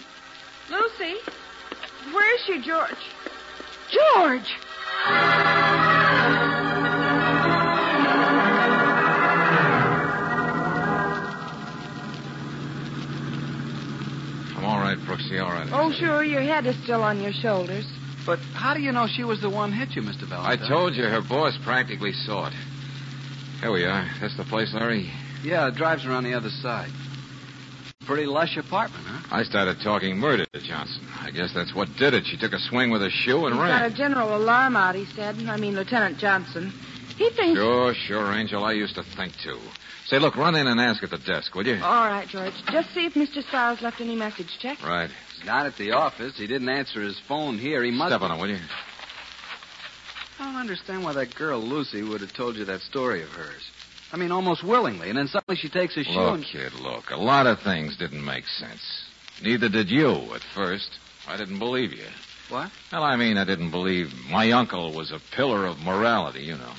Lucy? 0.70 1.18
Where 2.14 2.34
is 2.36 2.42
she, 2.46 2.62
George? 2.62 3.02
George! 3.90 4.54
Sure, 16.00 16.24
your 16.24 16.42
head 16.42 16.66
is 16.66 16.76
still 16.82 17.02
on 17.02 17.20
your 17.20 17.32
shoulders. 17.32 17.86
But 18.26 18.38
how 18.54 18.74
do 18.74 18.80
you 18.80 18.92
know 18.92 19.06
she 19.06 19.24
was 19.24 19.40
the 19.40 19.50
one 19.50 19.72
hit 19.72 19.90
you, 19.96 20.02
Mr. 20.02 20.28
Bell? 20.28 20.40
I 20.40 20.56
told 20.56 20.94
you 20.94 21.04
her 21.04 21.22
boss 21.22 21.56
practically 21.64 22.12
saw 22.12 22.48
it. 22.48 22.54
Here 23.60 23.72
we 23.72 23.84
are. 23.84 24.08
That's 24.20 24.36
the 24.36 24.44
place, 24.44 24.72
Larry. 24.74 25.10
Yeah, 25.42 25.68
it 25.68 25.74
drives 25.74 26.04
around 26.06 26.24
the 26.24 26.34
other 26.34 26.50
side. 26.50 26.90
Pretty 28.06 28.26
lush 28.26 28.56
apartment, 28.56 29.04
huh? 29.06 29.28
I 29.30 29.42
started 29.42 29.78
talking 29.82 30.16
murder 30.16 30.46
to 30.46 30.60
Johnson. 30.60 31.06
I 31.20 31.30
guess 31.30 31.52
that's 31.54 31.74
what 31.74 31.88
did 31.96 32.14
it. 32.14 32.26
She 32.26 32.36
took 32.36 32.52
a 32.52 32.58
swing 32.58 32.90
with 32.90 33.02
her 33.02 33.10
shoe 33.10 33.46
and 33.46 33.54
He's 33.54 33.62
got 33.62 33.86
a 33.86 33.94
general 33.94 34.36
alarm 34.36 34.76
out, 34.76 34.94
he 34.94 35.04
said. 35.04 35.36
I 35.48 35.56
mean, 35.56 35.74
Lieutenant 35.76 36.18
Johnson. 36.18 36.72
He 37.16 37.30
thinks. 37.30 37.58
Sure, 37.58 37.94
sure, 37.94 38.32
Angel. 38.32 38.64
I 38.64 38.72
used 38.72 38.94
to 38.94 39.02
think 39.02 39.36
too. 39.36 39.58
Say, 40.06 40.18
look, 40.18 40.36
run 40.36 40.56
in 40.56 40.66
and 40.66 40.80
ask 40.80 41.02
at 41.02 41.10
the 41.10 41.18
desk, 41.18 41.54
will 41.54 41.66
you? 41.66 41.78
All 41.82 42.08
right, 42.08 42.26
George. 42.26 42.54
Just 42.72 42.92
see 42.94 43.04
if 43.06 43.14
Mr. 43.14 43.46
Stiles 43.46 43.80
left 43.82 44.00
any 44.00 44.16
message. 44.16 44.58
Check. 44.58 44.82
Right. 44.82 45.10
Not 45.44 45.66
at 45.66 45.76
the 45.76 45.92
office. 45.92 46.36
He 46.36 46.46
didn't 46.46 46.68
answer 46.68 47.00
his 47.00 47.18
phone 47.18 47.58
here. 47.58 47.82
He 47.82 47.90
must. 47.90 48.10
Step 48.10 48.22
on 48.22 48.32
him, 48.32 48.38
will 48.38 48.50
you? 48.50 48.58
I 50.38 50.44
don't 50.44 50.56
understand 50.56 51.04
why 51.04 51.12
that 51.14 51.34
girl 51.34 51.60
Lucy 51.60 52.02
would 52.02 52.20
have 52.20 52.32
told 52.32 52.56
you 52.56 52.64
that 52.64 52.80
story 52.80 53.22
of 53.22 53.28
hers. 53.30 53.62
I 54.12 54.16
mean, 54.16 54.32
almost 54.32 54.64
willingly, 54.64 55.08
and 55.08 55.18
then 55.18 55.28
suddenly 55.28 55.56
she 55.56 55.68
takes 55.68 55.94
his 55.94 56.06
shoe 56.06 56.18
Look, 56.18 56.34
and. 56.36 56.44
kid, 56.44 56.72
look. 56.74 57.10
A 57.10 57.16
lot 57.16 57.46
of 57.46 57.60
things 57.60 57.96
didn't 57.96 58.24
make 58.24 58.46
sense. 58.46 59.04
Neither 59.42 59.68
did 59.68 59.90
you 59.90 60.10
at 60.34 60.42
first. 60.54 60.90
I 61.28 61.36
didn't 61.36 61.58
believe 61.58 61.92
you. 61.92 62.06
What? 62.48 62.70
Well, 62.90 63.04
I 63.04 63.16
mean, 63.16 63.36
I 63.36 63.44
didn't 63.44 63.70
believe 63.70 64.12
my 64.28 64.50
uncle 64.50 64.92
was 64.92 65.12
a 65.12 65.20
pillar 65.36 65.66
of 65.66 65.78
morality, 65.78 66.40
you 66.40 66.56
know. 66.56 66.72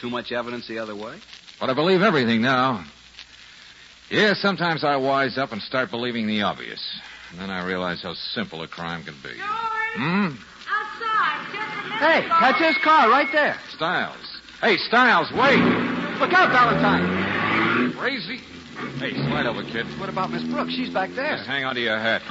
Too 0.00 0.08
much 0.08 0.30
evidence 0.30 0.68
the 0.68 0.78
other 0.78 0.94
way? 0.94 1.18
But 1.58 1.70
I 1.70 1.74
believe 1.74 2.02
everything 2.02 2.40
now. 2.40 2.84
Yeah, 4.10 4.34
sometimes 4.34 4.84
I 4.84 4.96
wise 4.96 5.36
up 5.36 5.52
and 5.52 5.60
start 5.60 5.90
believing 5.90 6.26
the 6.26 6.42
obvious. 6.42 6.80
And 7.30 7.40
then 7.40 7.50
I 7.50 7.64
realize 7.64 8.02
how 8.02 8.14
simple 8.14 8.62
a 8.62 8.68
crime 8.68 9.04
can 9.04 9.14
be. 9.22 9.34
Hmm? 9.36 10.36
Outside, 10.68 11.46
just 11.52 11.72
a 11.72 11.88
minute. 11.88 11.98
Hey, 11.98 12.28
that's 12.28 12.58
his 12.58 12.78
car 12.84 13.08
right 13.10 13.28
there. 13.32 13.58
Stiles. 13.74 14.16
Hey, 14.60 14.76
Stiles, 14.76 15.30
wait! 15.32 15.60
Look 16.18 16.32
out, 16.32 16.50
Valentine. 16.50 17.92
Crazy. 17.92 18.38
Hey, 18.98 19.12
slide 19.14 19.46
over, 19.46 19.62
kid. 19.62 19.86
What 20.00 20.08
about 20.08 20.30
Miss 20.30 20.42
Brooks? 20.44 20.72
She's 20.72 20.90
back 20.90 21.10
there. 21.14 21.36
Just 21.36 21.48
hang 21.48 21.64
on 21.64 21.74
to 21.74 21.80
your 21.80 21.98
hat. 21.98 22.22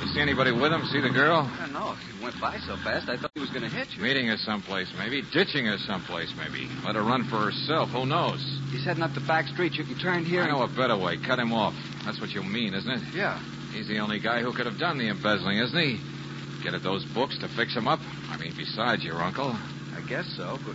You 0.00 0.06
see 0.14 0.20
anybody 0.20 0.52
with 0.52 0.72
him? 0.72 0.84
See 0.86 1.00
the 1.00 1.10
girl? 1.10 1.48
I 1.52 1.60
don't 1.60 1.72
know. 1.72 1.94
He 1.94 2.22
went 2.22 2.40
by 2.40 2.58
so 2.66 2.76
fast, 2.76 3.08
I 3.08 3.16
thought 3.16 3.30
he 3.34 3.40
was 3.40 3.50
going 3.50 3.62
to 3.62 3.68
hit 3.68 3.88
you. 3.96 4.02
Meeting 4.02 4.26
her 4.28 4.36
someplace, 4.38 4.88
maybe. 4.98 5.22
Ditching 5.32 5.66
her 5.66 5.78
someplace, 5.78 6.32
maybe. 6.36 6.68
Let 6.84 6.96
her 6.96 7.02
run 7.02 7.24
for 7.24 7.38
herself. 7.38 7.90
Who 7.90 8.06
knows? 8.06 8.40
He's 8.70 8.84
heading 8.84 9.02
up 9.02 9.14
the 9.14 9.20
back 9.20 9.46
street. 9.48 9.74
You 9.74 9.84
can 9.84 9.98
turn 9.98 10.24
here. 10.24 10.42
I 10.42 10.48
know 10.50 10.62
a 10.62 10.68
better 10.68 10.96
way. 10.96 11.16
Cut 11.16 11.38
him 11.38 11.52
off. 11.52 11.74
That's 12.04 12.20
what 12.20 12.30
you 12.30 12.42
mean, 12.42 12.74
isn't 12.74 12.90
it? 12.90 13.02
Yeah. 13.14 13.40
He's 13.72 13.88
the 13.88 13.98
only 13.98 14.18
guy 14.18 14.40
who 14.40 14.52
could 14.52 14.66
have 14.66 14.78
done 14.78 14.98
the 14.98 15.08
embezzling, 15.08 15.58
isn't 15.58 15.78
he? 15.78 16.00
Get 16.62 16.74
at 16.74 16.82
those 16.82 17.04
books 17.04 17.38
to 17.38 17.48
fix 17.48 17.74
him 17.74 17.86
up? 17.86 18.00
I 18.30 18.36
mean, 18.36 18.52
besides 18.56 19.04
your 19.04 19.16
uncle. 19.16 19.56
I 19.96 20.00
guess 20.08 20.26
so, 20.36 20.58
but 20.66 20.74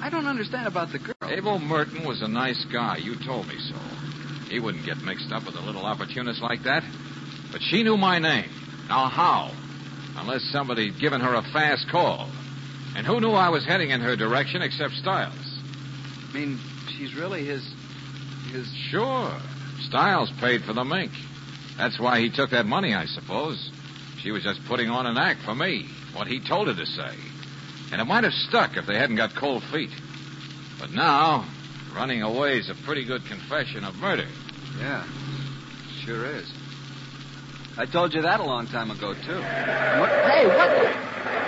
I 0.00 0.10
don't 0.10 0.26
understand 0.26 0.66
about 0.66 0.92
the 0.92 0.98
girl. 0.98 1.14
Abel 1.22 1.58
Merton 1.58 2.04
was 2.04 2.22
a 2.22 2.28
nice 2.28 2.64
guy. 2.72 2.98
You 2.98 3.16
told 3.24 3.48
me 3.48 3.58
so. 3.58 3.76
He 4.48 4.60
wouldn't 4.60 4.84
get 4.84 4.98
mixed 5.02 5.32
up 5.32 5.44
with 5.44 5.56
a 5.56 5.60
little 5.60 5.84
opportunist 5.84 6.40
like 6.40 6.62
that. 6.62 6.82
But 7.52 7.62
she 7.62 7.82
knew 7.82 7.96
my 7.96 8.18
name. 8.18 8.50
Now, 8.88 9.08
how? 9.08 9.52
Unless 10.16 10.42
somebody'd 10.52 10.98
given 10.98 11.20
her 11.20 11.34
a 11.34 11.42
fast 11.42 11.88
call. 11.88 12.28
And 12.96 13.06
who 13.06 13.20
knew 13.20 13.32
I 13.32 13.50
was 13.50 13.64
heading 13.64 13.90
in 13.90 14.00
her 14.00 14.16
direction 14.16 14.62
except 14.62 14.94
Stiles? 14.94 15.58
I 16.28 16.32
mean, 16.34 16.58
she's 16.96 17.14
really 17.14 17.44
his. 17.44 17.62
his. 18.50 18.66
Sure. 18.90 19.32
Stiles 19.80 20.30
paid 20.40 20.64
for 20.64 20.72
the 20.72 20.84
mink. 20.84 21.12
That's 21.78 21.98
why 21.98 22.20
he 22.20 22.28
took 22.28 22.50
that 22.50 22.66
money, 22.66 22.92
I 22.92 23.06
suppose. 23.06 23.70
She 24.20 24.32
was 24.32 24.42
just 24.42 24.60
putting 24.66 24.90
on 24.90 25.06
an 25.06 25.16
act 25.16 25.42
for 25.42 25.54
me, 25.54 25.86
what 26.12 26.26
he 26.26 26.40
told 26.40 26.66
her 26.66 26.74
to 26.74 26.86
say. 26.86 27.14
And 27.92 28.00
it 28.00 28.04
might 28.04 28.24
have 28.24 28.32
stuck 28.32 28.76
if 28.76 28.84
they 28.86 28.96
hadn't 28.96 29.16
got 29.16 29.34
cold 29.36 29.62
feet. 29.72 29.90
But 30.80 30.90
now, 30.90 31.48
running 31.94 32.22
away 32.22 32.58
is 32.58 32.68
a 32.68 32.74
pretty 32.84 33.04
good 33.06 33.24
confession 33.26 33.84
of 33.84 33.94
murder. 33.94 34.26
Yeah, 34.78 35.06
sure 36.04 36.26
is. 36.26 36.52
I 37.78 37.86
told 37.86 38.12
you 38.12 38.22
that 38.22 38.40
a 38.40 38.44
long 38.44 38.66
time 38.66 38.90
ago, 38.90 39.14
too. 39.14 39.38
What? 39.38 40.10
Hey, 40.10 40.46
what? 40.48 40.68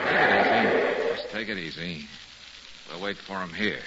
Take 0.07 0.29
it 0.29 0.29
easy. 0.47 1.17
Just 1.17 1.33
take 1.33 1.49
it 1.49 1.59
easy. 1.59 2.07
We'll 2.89 3.03
wait 3.03 3.17
for 3.17 3.43
him 3.43 3.53
here. 3.53 3.83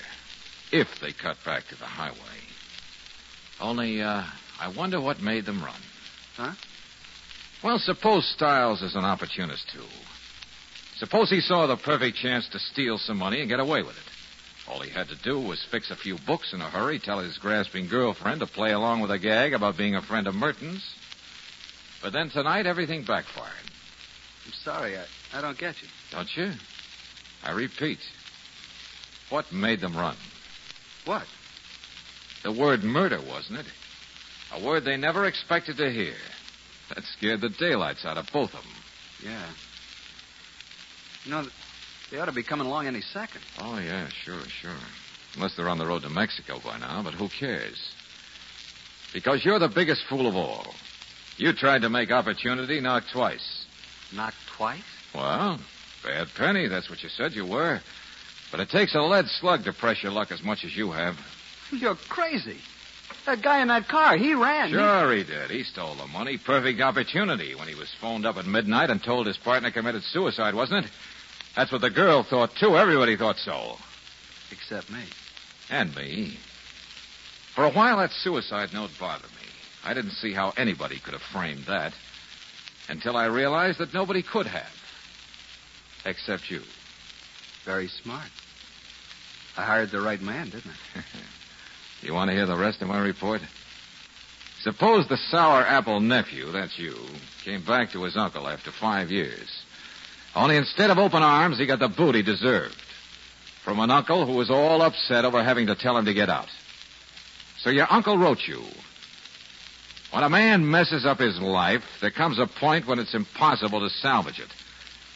If 0.74 1.00
they 1.00 1.14
cut 1.14 1.38
back 1.46 1.68
to 1.70 1.76
the 1.76 1.86
highway. 1.86 2.18
Only, 3.62 4.02
uh, 4.02 4.24
I 4.60 4.68
wonder 4.76 5.00
what 5.00 5.22
made 5.22 5.46
them 5.46 5.64
run. 5.64 5.80
Huh? 6.36 6.54
Well, 7.64 7.80
suppose 7.80 8.28
Stiles 8.28 8.82
is 8.82 8.96
an 8.96 9.06
opportunist, 9.06 9.70
too. 9.70 9.86
Suppose 10.98 11.30
he 11.30 11.42
saw 11.42 11.68
the 11.68 11.78
perfect 11.78 12.18
chance 12.18 12.48
to 12.50 12.60
steal 12.60 12.98
some 12.98 13.18
money 13.18 13.40
and 13.40 13.50
get 13.50 13.60
away 13.60 13.84
with 13.84 13.96
it. 13.96 14.70
All 14.70 14.80
he 14.82 14.90
had 14.90 15.10
to 15.10 15.16
do 15.22 15.40
was 15.40 15.66
fix 15.72 15.92
a 15.92 15.96
few 15.96 16.18
books 16.26 16.54
in 16.54 16.62
a 16.62 16.70
hurry, 16.70 17.00
tell 17.00 17.20
his 17.20 17.38
grasping 17.38 17.88
girlfriend 17.88 18.40
to 18.40 18.48
play 18.48 18.72
along 18.72 19.02
with 19.02 19.12
a 19.12 19.20
gag 19.20 19.54
about 19.54 19.78
being 19.78 19.96
a 19.96 20.02
friend 20.02 20.28
of 20.28 20.36
Merton's. 20.36 20.84
But 22.02 22.14
then 22.14 22.30
tonight, 22.30 22.66
everything 22.66 23.04
backfired. 23.04 23.52
I'm 24.46 24.54
sorry, 24.64 24.98
I, 24.98 25.06
I 25.34 25.42
don't 25.42 25.58
get 25.58 25.82
you. 25.82 25.88
Don't 26.12 26.30
you? 26.36 26.52
I 27.44 27.52
repeat. 27.52 28.00
What 29.30 29.52
made 29.52 29.82
them 29.82 29.96
run? 29.96 30.16
What? 31.06 31.26
The 32.44 32.52
word 32.52 32.84
murder, 32.84 33.20
wasn't 33.22 33.60
it? 33.60 33.66
A 34.54 34.64
word 34.64 34.86
they 34.86 34.98
never 34.98 35.26
expected 35.26 35.78
to 35.78 35.92
hear. 35.92 36.16
That 36.90 37.04
scared 37.04 37.42
the 37.42 37.50
daylights 37.50 38.06
out 38.06 38.18
of 38.18 38.32
both 38.32 38.54
of 38.54 38.62
them. 38.62 38.72
Yeah. 39.24 39.50
You 41.26 41.32
know, 41.32 41.48
they 42.12 42.20
ought 42.20 42.26
to 42.26 42.32
be 42.32 42.44
coming 42.44 42.68
along 42.68 42.88
any 42.88 43.02
second. 43.02 43.42
Oh, 43.60 43.80
yeah, 43.80 44.08
sure, 44.10 44.42
sure. 44.62 44.72
Unless 45.36 45.56
they're 45.56 45.70
on 45.70 45.80
the 45.80 45.88
road 45.88 46.04
to 46.04 46.10
Mexico 46.10 46.60
by 46.64 46.78
now, 46.78 47.02
but 47.02 47.14
who 47.14 47.30
cares? 47.30 47.92
Because 49.14 49.44
you're 49.44 49.60
the 49.60 49.70
biggest 49.70 50.04
fool 50.08 50.28
of 50.28 50.36
all. 50.36 50.76
You 51.38 51.54
tried 51.54 51.82
to 51.82 51.90
make 51.90 52.12
opportunity 52.12 52.80
knock 52.80 53.06
twice. 53.12 53.66
Knocked 54.14 54.36
twice? 54.56 54.84
Well, 55.16 55.60
bad 56.04 56.28
penny, 56.36 56.68
that's 56.68 56.90
what 56.90 57.02
you 57.02 57.10
said 57.10 57.34
you 57.34 57.46
were. 57.46 57.80
But 58.52 58.60
it 58.60 58.70
takes 58.70 58.94
a 58.94 59.02
lead 59.02 59.28
slug 59.28 59.64
to 59.64 59.74
press 59.74 60.04
your 60.04 60.12
luck 60.12 60.32
as 60.32 60.44
much 60.44 60.64
as 60.64 60.76
you 60.76 60.92
have. 60.92 61.18
You're 61.72 61.96
crazy. 61.96 62.60
That 63.26 63.42
guy 63.42 63.62
in 63.62 63.70
that 63.70 63.88
car, 63.88 64.18
he 64.18 64.34
ran. 64.34 64.70
Sure 64.70 65.14
he 65.14 65.24
did. 65.24 65.50
He 65.50 65.64
stole 65.64 65.96
the 65.96 66.08
money. 66.08 66.38
Perfect 66.38 66.82
opportunity 66.82 67.56
when 67.56 67.70
he 67.70 67.76
was 67.76 67.90
phoned 68.02 68.26
up 68.26 68.36
at 68.38 68.46
midnight 68.46 68.90
and 68.90 69.02
told 69.02 69.28
his 69.28 69.38
partner 69.38 69.72
committed 69.72 70.04
suicide, 70.04 70.56
wasn't 70.56 70.86
it? 70.86 70.92
That's 71.56 71.72
what 71.72 71.82
the 71.82 71.90
girl 71.90 72.24
thought, 72.24 72.56
too. 72.56 72.76
Everybody 72.76 73.16
thought 73.16 73.38
so. 73.38 73.78
Except 74.52 74.92
me. 74.92 75.04
And 75.70 75.96
me. 75.96 76.38
For 77.56 77.64
a 77.64 77.72
while, 77.72 77.98
that 77.98 78.12
suicide 78.12 78.74
note 78.74 78.92
bothered 79.00 79.30
me. 79.32 79.48
I 79.86 79.94
didn't 79.94 80.12
see 80.12 80.34
how 80.34 80.54
anybody 80.58 81.00
could 81.00 81.14
have 81.14 81.22
framed 81.22 81.66
that. 81.66 81.94
Until 82.90 83.16
I 83.16 83.26
realized 83.26 83.80
that 83.80 83.94
nobody 83.94 84.22
could 84.22 84.48
have. 84.48 84.74
Except 86.06 86.52
you. 86.52 86.62
Very 87.64 87.88
smart. 87.88 88.30
I 89.56 89.64
hired 89.64 89.92
the 89.92 90.02
right 90.02 90.22
man, 90.22 90.50
didn't 90.50 90.72
I? 90.96 91.00
You 92.04 92.14
want 92.14 92.30
to 92.30 92.36
hear 92.36 92.46
the 92.46 92.58
rest 92.58 92.82
of 92.82 92.90
my 92.90 93.00
report? 93.00 93.42
Suppose 94.62 95.08
the 95.08 95.18
sour 95.18 95.66
apple 95.66 96.02
nephew, 96.02 96.52
that's 96.52 96.78
you, 96.78 96.96
came 97.44 97.64
back 97.64 97.92
to 97.92 98.04
his 98.04 98.18
uncle 98.18 98.48
after 98.48 98.72
five 98.72 99.10
years. 99.10 99.64
Only 100.36 100.58
instead 100.58 100.90
of 100.90 100.98
open 100.98 101.24
arms, 101.24 101.58
he 101.58 101.66
got 101.66 101.80
the 101.80 101.88
boot 101.88 102.16
he 102.16 102.22
deserved. 102.22 102.76
From 103.64 103.80
an 103.80 103.92
uncle 103.92 104.26
who 104.26 104.34
was 104.34 104.50
all 104.50 104.82
upset 104.82 105.24
over 105.24 105.42
having 105.44 105.68
to 105.68 105.76
tell 105.76 105.98
him 105.98 106.06
to 106.06 106.14
get 106.14 106.30
out. 106.30 106.50
So 107.60 107.70
your 107.70 107.88
uncle 107.90 108.18
wrote 108.18 108.48
you. 108.48 108.62
When 110.12 110.24
a 110.24 110.30
man 110.30 110.70
messes 110.70 111.06
up 111.06 111.20
his 111.20 111.40
life, 111.40 111.84
there 112.02 112.12
comes 112.12 112.38
a 112.38 112.46
point 112.46 112.86
when 112.86 113.00
it's 113.00 113.16
impossible 113.16 113.80
to 113.80 113.90
salvage 113.90 114.40
it. 114.40 114.50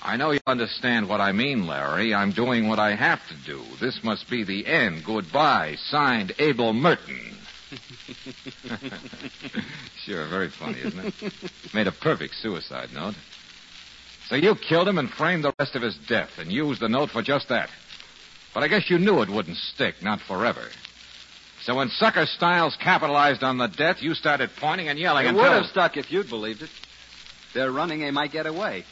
I 0.02 0.16
know 0.18 0.32
you 0.32 0.40
understand 0.46 1.10
what 1.10 1.22
I 1.22 1.32
mean, 1.32 1.68
Larry. 1.68 2.14
I'm 2.14 2.32
doing 2.32 2.68
what 2.68 2.80
I 2.80 2.96
have 2.96 3.20
to 3.30 3.36
do. 3.46 3.62
This 3.80 4.00
must 4.04 4.30
be 4.30 4.44
the 4.44 4.66
end. 4.66 5.04
Goodbye. 5.06 5.76
Signed, 5.90 6.34
Abel 6.40 6.74
Merton. 6.74 7.36
sure, 10.06 10.28
very 10.28 10.50
funny, 10.50 10.80
isn't 10.80 11.00
it? 11.06 11.14
Made 11.74 11.88
a 11.88 11.92
perfect 11.92 12.36
suicide 12.36 12.90
note. 12.94 13.16
So 14.30 14.36
you 14.36 14.56
killed 14.56 14.88
him 14.88 14.98
and 14.98 15.10
framed 15.10 15.44
the 15.44 15.54
rest 15.60 15.76
of 15.76 15.82
his 15.82 15.98
death 16.08 16.38
and 16.38 16.52
used 16.52 16.82
the 16.82 16.90
note 16.90 17.10
for 17.10 17.22
just 17.22 17.50
that. 17.50 17.70
But 18.54 18.64
I 18.64 18.68
guess 18.68 18.90
you 18.90 19.00
knew 19.00 19.22
it 19.22 19.30
wouldn't 19.30 19.58
stick, 19.58 19.96
not 20.02 20.20
forever. 20.22 20.68
So 21.62 21.76
when 21.76 21.90
Sucker 21.90 22.26
Stiles 22.26 22.78
capitalized 22.82 23.44
on 23.44 23.58
the 23.58 23.68
death, 23.68 23.98
you 24.02 24.14
started 24.14 24.52
pointing 24.58 24.88
and 24.88 24.98
yelling 24.98 25.26
It 25.26 25.30
until... 25.30 25.44
would 25.44 25.52
have 25.52 25.66
stuck 25.66 25.98
if 25.98 26.12
you'd 26.12 26.30
believed 26.30 26.62
it. 26.62 26.70
They're 27.54 27.72
running, 27.72 28.00
they 28.00 28.12
might 28.12 28.32
get 28.32 28.46
away. 28.46 28.86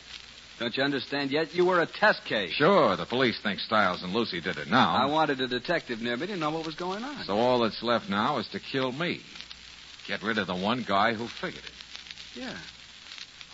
Don't 0.59 0.75
you 0.77 0.83
understand 0.83 1.31
yet? 1.31 1.53
You 1.53 1.65
were 1.65 1.81
a 1.81 1.85
test 1.85 2.23
case. 2.25 2.53
Sure, 2.53 2.95
the 2.95 3.05
police 3.05 3.37
think 3.41 3.59
Stiles 3.59 4.03
and 4.03 4.13
Lucy 4.13 4.39
did 4.39 4.57
it 4.57 4.69
now. 4.69 4.93
I 4.93 5.05
wanted 5.05 5.41
a 5.41 5.47
detective 5.47 6.01
near 6.01 6.15
me 6.15 6.27
to 6.27 6.37
know 6.37 6.51
what 6.51 6.65
was 6.65 6.75
going 6.75 7.03
on. 7.03 7.25
So 7.25 7.33
all 7.37 7.59
that's 7.59 7.83
left 7.83 8.09
now 8.09 8.37
is 8.37 8.47
to 8.49 8.59
kill 8.59 8.91
me. 8.93 9.21
Get 10.07 10.23
rid 10.23 10.37
of 10.37 10.47
the 10.47 10.55
one 10.55 10.85
guy 10.87 11.13
who 11.13 11.27
figured 11.27 11.63
it. 11.63 11.71
Yeah, 12.35 12.55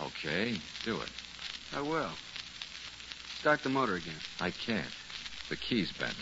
Okay, 0.00 0.56
do 0.84 1.00
it. 1.00 1.10
I 1.74 1.80
will. 1.80 2.10
Start 3.38 3.62
the 3.62 3.68
motor 3.68 3.94
again. 3.94 4.14
I 4.40 4.50
can't. 4.50 4.90
The 5.48 5.56
key's 5.56 5.92
bent. 5.92 6.14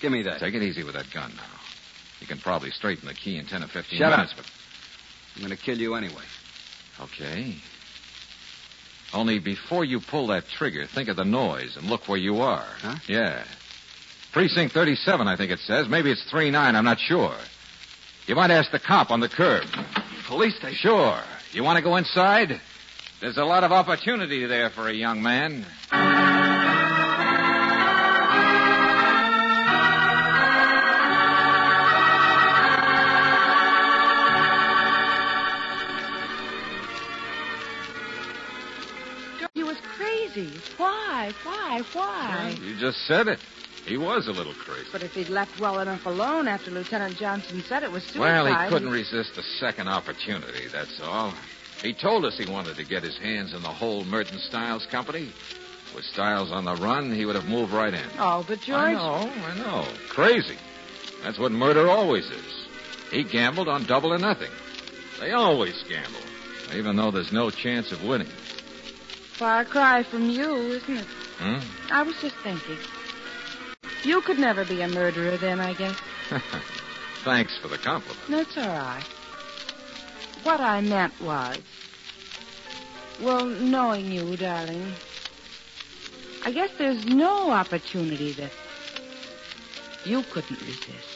Give 0.00 0.10
me 0.10 0.22
that. 0.22 0.40
Take 0.40 0.54
it 0.54 0.62
easy 0.62 0.82
with 0.82 0.94
that 0.94 1.06
gun 1.12 1.32
now. 1.36 1.60
You 2.20 2.26
can 2.26 2.38
probably 2.38 2.70
straighten 2.70 3.06
the 3.06 3.14
key 3.14 3.38
in 3.38 3.46
10 3.46 3.62
or 3.62 3.68
15 3.68 3.98
Shut 3.98 4.12
up. 4.12 4.28
but... 4.36 4.46
I'm 5.36 5.42
going 5.42 5.56
to 5.56 5.62
kill 5.62 5.78
you 5.78 5.94
anyway. 5.94 6.24
Okay. 7.00 7.56
Only 9.14 9.38
before 9.38 9.84
you 9.84 10.00
pull 10.00 10.28
that 10.28 10.48
trigger, 10.48 10.86
think 10.86 11.08
of 11.08 11.16
the 11.16 11.24
noise 11.24 11.76
and 11.76 11.86
look 11.86 12.08
where 12.08 12.18
you 12.18 12.40
are. 12.40 12.66
Huh? 12.80 12.96
Yeah. 13.06 13.44
Precinct 14.32 14.72
37, 14.72 15.28
I 15.28 15.36
think 15.36 15.52
it 15.52 15.58
says. 15.60 15.88
Maybe 15.88 16.10
it's 16.10 16.24
39, 16.30 16.74
I'm 16.74 16.84
not 16.84 16.98
sure. 16.98 17.34
You 18.26 18.34
might 18.34 18.50
ask 18.50 18.70
the 18.70 18.78
cop 18.78 19.10
on 19.10 19.20
the 19.20 19.28
curb. 19.28 19.66
Police 20.26 20.56
station. 20.56 20.76
Sure. 20.76 21.20
You 21.52 21.62
want 21.62 21.76
to 21.76 21.82
go 21.82 21.96
inside? 21.96 22.60
There's 23.20 23.36
a 23.36 23.44
lot 23.44 23.62
of 23.62 23.72
opportunity 23.72 24.46
there 24.46 24.70
for 24.70 24.88
a 24.88 24.94
young 24.94 25.22
man. 25.22 25.66
Why? 41.22 41.30
Why? 41.44 41.82
Why? 41.92 42.56
You 42.60 42.76
just 42.80 43.06
said 43.06 43.28
it. 43.28 43.38
He 43.86 43.96
was 43.96 44.26
a 44.26 44.32
little 44.32 44.54
crazy. 44.54 44.88
But 44.90 45.02
if 45.02 45.12
he'd 45.12 45.28
left 45.28 45.60
well 45.60 45.80
enough 45.80 46.06
alone 46.06 46.48
after 46.48 46.70
Lieutenant 46.70 47.16
Johnson 47.16 47.62
said 47.68 47.82
it 47.82 47.90
was 47.90 48.02
suicide. 48.04 48.20
Well, 48.20 48.46
he 48.46 48.68
couldn't 48.68 48.90
resist 48.90 49.36
a 49.36 49.42
second 49.42 49.88
opportunity, 49.88 50.68
that's 50.72 51.00
all. 51.00 51.34
He 51.82 51.92
told 51.92 52.24
us 52.24 52.38
he 52.38 52.50
wanted 52.50 52.76
to 52.76 52.84
get 52.84 53.02
his 53.02 53.18
hands 53.18 53.54
in 53.54 53.62
the 53.62 53.68
whole 53.68 54.04
Merton 54.04 54.38
Stiles 54.38 54.86
company. 54.86 55.32
With 55.94 56.04
Stiles 56.04 56.52
on 56.52 56.64
the 56.64 56.76
run, 56.76 57.12
he 57.12 57.24
would 57.24 57.34
have 57.34 57.48
moved 57.48 57.72
right 57.72 57.92
in. 57.92 58.08
Oh, 58.18 58.44
but 58.46 58.60
George. 58.60 58.78
I 58.78 58.92
know, 58.92 59.30
I 59.44 59.58
know. 59.58 59.88
Crazy. 60.08 60.56
That's 61.22 61.38
what 61.38 61.52
murder 61.52 61.88
always 61.88 62.24
is. 62.30 62.66
He 63.10 63.24
gambled 63.24 63.68
on 63.68 63.84
double 63.84 64.12
or 64.12 64.18
nothing. 64.18 64.50
They 65.20 65.32
always 65.32 65.82
gamble, 65.88 66.20
even 66.74 66.96
though 66.96 67.10
there's 67.10 67.32
no 67.32 67.50
chance 67.50 67.92
of 67.92 68.02
winning. 68.04 68.28
Far 69.38 69.64
cry 69.64 70.04
from 70.10 70.30
you, 70.30 70.74
isn't 70.74 70.96
it? 70.96 71.06
Hmm? 71.38 71.92
I 71.92 72.02
was 72.02 72.14
just 72.20 72.36
thinking. 72.42 72.78
You 74.04 74.22
could 74.26 74.38
never 74.38 74.64
be 74.64 74.82
a 74.82 74.88
murderer 74.88 75.36
then, 75.38 75.60
I 75.60 75.74
guess. 75.74 75.96
Thanks 77.24 77.56
for 77.60 77.68
the 77.68 77.78
compliment. 77.78 78.18
That's 78.28 78.56
all 78.56 78.68
right. 78.68 79.04
What 80.42 80.60
I 80.60 80.80
meant 80.80 81.12
was, 81.22 81.62
well, 83.22 83.46
knowing 83.46 84.10
you, 84.10 84.36
darling, 84.36 84.94
I 86.44 86.50
guess 86.50 86.70
there's 86.78 87.04
no 87.06 87.50
opportunity 87.50 88.34
that 88.34 88.50
you 90.04 90.24
couldn't 90.32 90.60
resist. 90.60 91.12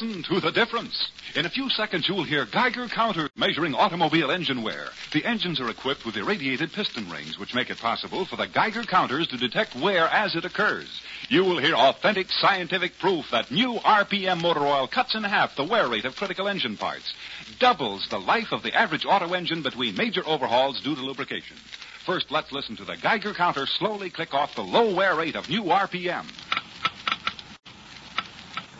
Listen 0.00 0.22
to 0.22 0.40
the 0.40 0.50
difference. 0.50 1.10
In 1.34 1.44
a 1.44 1.50
few 1.50 1.68
seconds, 1.68 2.08
you'll 2.08 2.24
hear 2.24 2.46
Geiger 2.46 2.88
counters 2.88 3.28
measuring 3.36 3.74
automobile 3.74 4.30
engine 4.30 4.62
wear. 4.62 4.88
The 5.12 5.26
engines 5.26 5.60
are 5.60 5.68
equipped 5.68 6.06
with 6.06 6.16
irradiated 6.16 6.72
piston 6.72 7.10
rings, 7.10 7.38
which 7.38 7.54
make 7.54 7.68
it 7.68 7.78
possible 7.78 8.24
for 8.24 8.36
the 8.36 8.46
Geiger 8.46 8.82
counters 8.84 9.26
to 9.28 9.36
detect 9.36 9.76
wear 9.76 10.06
as 10.06 10.34
it 10.36 10.46
occurs. 10.46 10.88
You 11.28 11.44
will 11.44 11.58
hear 11.58 11.74
authentic 11.74 12.30
scientific 12.30 12.98
proof 12.98 13.26
that 13.30 13.50
new 13.50 13.74
RPM 13.74 14.40
motor 14.40 14.66
oil 14.66 14.88
cuts 14.88 15.14
in 15.14 15.22
half 15.22 15.54
the 15.54 15.64
wear 15.64 15.86
rate 15.86 16.06
of 16.06 16.16
critical 16.16 16.48
engine 16.48 16.78
parts, 16.78 17.12
doubles 17.58 18.06
the 18.08 18.20
life 18.20 18.52
of 18.52 18.62
the 18.62 18.72
average 18.72 19.04
auto 19.04 19.34
engine 19.34 19.62
between 19.62 19.96
major 19.96 20.26
overhauls 20.26 20.80
due 20.80 20.94
to 20.94 21.02
lubrication. 21.02 21.58
First, 22.06 22.30
let's 22.30 22.52
listen 22.52 22.76
to 22.76 22.86
the 22.86 22.96
Geiger 22.96 23.34
counter 23.34 23.66
slowly 23.66 24.08
click 24.08 24.32
off 24.32 24.54
the 24.54 24.62
low 24.62 24.94
wear 24.94 25.14
rate 25.14 25.36
of 25.36 25.50
new 25.50 25.64
RPM. 25.64 26.24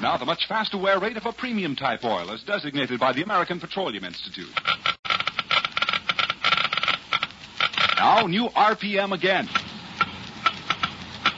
Now, 0.01 0.17
the 0.17 0.25
much 0.25 0.47
faster 0.47 0.79
wear 0.79 0.99
rate 0.99 1.19
of 1.19 1.27
a 1.27 1.33
premium 1.33 1.77
type 1.77 2.05
oil 2.05 2.31
as 2.31 2.43
designated 2.43 2.99
by 2.99 3.13
the 3.13 3.23
American 3.23 3.61
Petroleum 3.61 4.05
Institute. 4.05 4.49
Now, 7.99 8.27
new 8.27 8.49
RPM 8.49 9.13
again. 9.13 9.47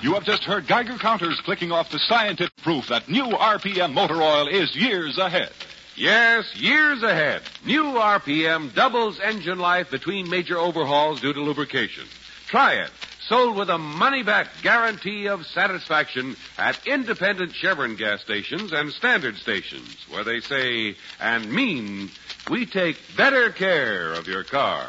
You 0.00 0.14
have 0.14 0.24
just 0.24 0.44
heard 0.44 0.68
Geiger 0.68 0.96
counters 0.98 1.40
clicking 1.44 1.72
off 1.72 1.90
the 1.90 1.98
scientific 1.98 2.56
proof 2.58 2.88
that 2.88 3.08
new 3.08 3.24
RPM 3.24 3.92
motor 3.92 4.22
oil 4.22 4.46
is 4.46 4.74
years 4.76 5.18
ahead. 5.18 5.50
Yes, 5.96 6.54
years 6.54 7.02
ahead. 7.02 7.42
New 7.64 7.84
RPM 7.84 8.74
doubles 8.74 9.18
engine 9.20 9.58
life 9.58 9.90
between 9.90 10.30
major 10.30 10.56
overhauls 10.56 11.20
due 11.20 11.32
to 11.32 11.40
lubrication. 11.40 12.04
Try 12.46 12.74
it. 12.74 12.90
Sold 13.32 13.56
with 13.56 13.70
a 13.70 13.78
money 13.78 14.22
back 14.22 14.46
guarantee 14.62 15.26
of 15.26 15.46
satisfaction 15.46 16.36
at 16.58 16.86
independent 16.86 17.54
Chevron 17.54 17.96
gas 17.96 18.20
stations 18.20 18.74
and 18.74 18.92
standard 18.92 19.36
stations, 19.38 19.88
where 20.10 20.22
they 20.22 20.40
say 20.40 20.94
and 21.18 21.50
mean 21.50 22.10
we 22.50 22.66
take 22.66 22.98
better 23.16 23.48
care 23.48 24.12
of 24.12 24.28
your 24.28 24.44
car. 24.44 24.86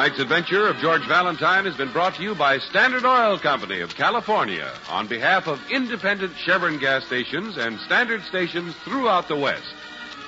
Tonight's 0.00 0.18
adventure 0.18 0.66
of 0.66 0.78
George 0.78 1.06
Valentine 1.06 1.66
has 1.66 1.76
been 1.76 1.92
brought 1.92 2.14
to 2.14 2.22
you 2.22 2.34
by 2.34 2.56
Standard 2.56 3.04
Oil 3.04 3.38
Company 3.38 3.80
of 3.80 3.94
California 3.94 4.72
on 4.88 5.06
behalf 5.06 5.46
of 5.46 5.60
independent 5.70 6.32
Chevron 6.38 6.78
gas 6.78 7.04
stations 7.04 7.58
and 7.58 7.78
standard 7.80 8.22
stations 8.22 8.74
throughout 8.76 9.28
the 9.28 9.36
West. 9.36 9.74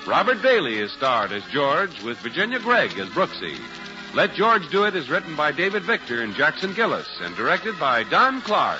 Robert 0.05 0.43
Bailey 0.43 0.77
is 0.77 0.91
starred 0.91 1.31
as 1.31 1.43
George 1.45 2.03
with 2.03 2.19
Virginia 2.19 2.59
Gregg 2.59 2.99
as 2.99 3.09
Brooksy. 3.09 3.57
Let 4.13 4.35
George 4.35 4.69
Do 4.69 4.83
It 4.83 4.95
is 4.95 5.09
written 5.09 5.35
by 5.35 5.51
David 5.51 5.81
Victor 5.81 6.21
and 6.21 6.35
Jackson 6.35 6.75
Gillis 6.75 7.09
and 7.21 7.35
directed 7.35 7.79
by 7.79 8.03
Don 8.03 8.41
Clark. 8.41 8.79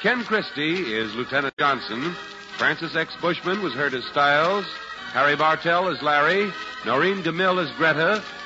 Ken 0.00 0.24
Christy 0.24 0.94
is 0.94 1.14
Lieutenant 1.14 1.58
Johnson. 1.58 2.12
Francis 2.56 2.96
X. 2.96 3.14
Bushman 3.20 3.62
was 3.62 3.74
heard 3.74 3.92
as 3.92 4.04
Stiles. 4.06 4.64
Harry 5.12 5.36
Bartell 5.36 5.88
as 5.88 6.00
Larry. 6.00 6.50
Noreen 6.86 7.22
Gammill 7.22 7.62
as 7.62 7.70
Greta. 7.76 8.24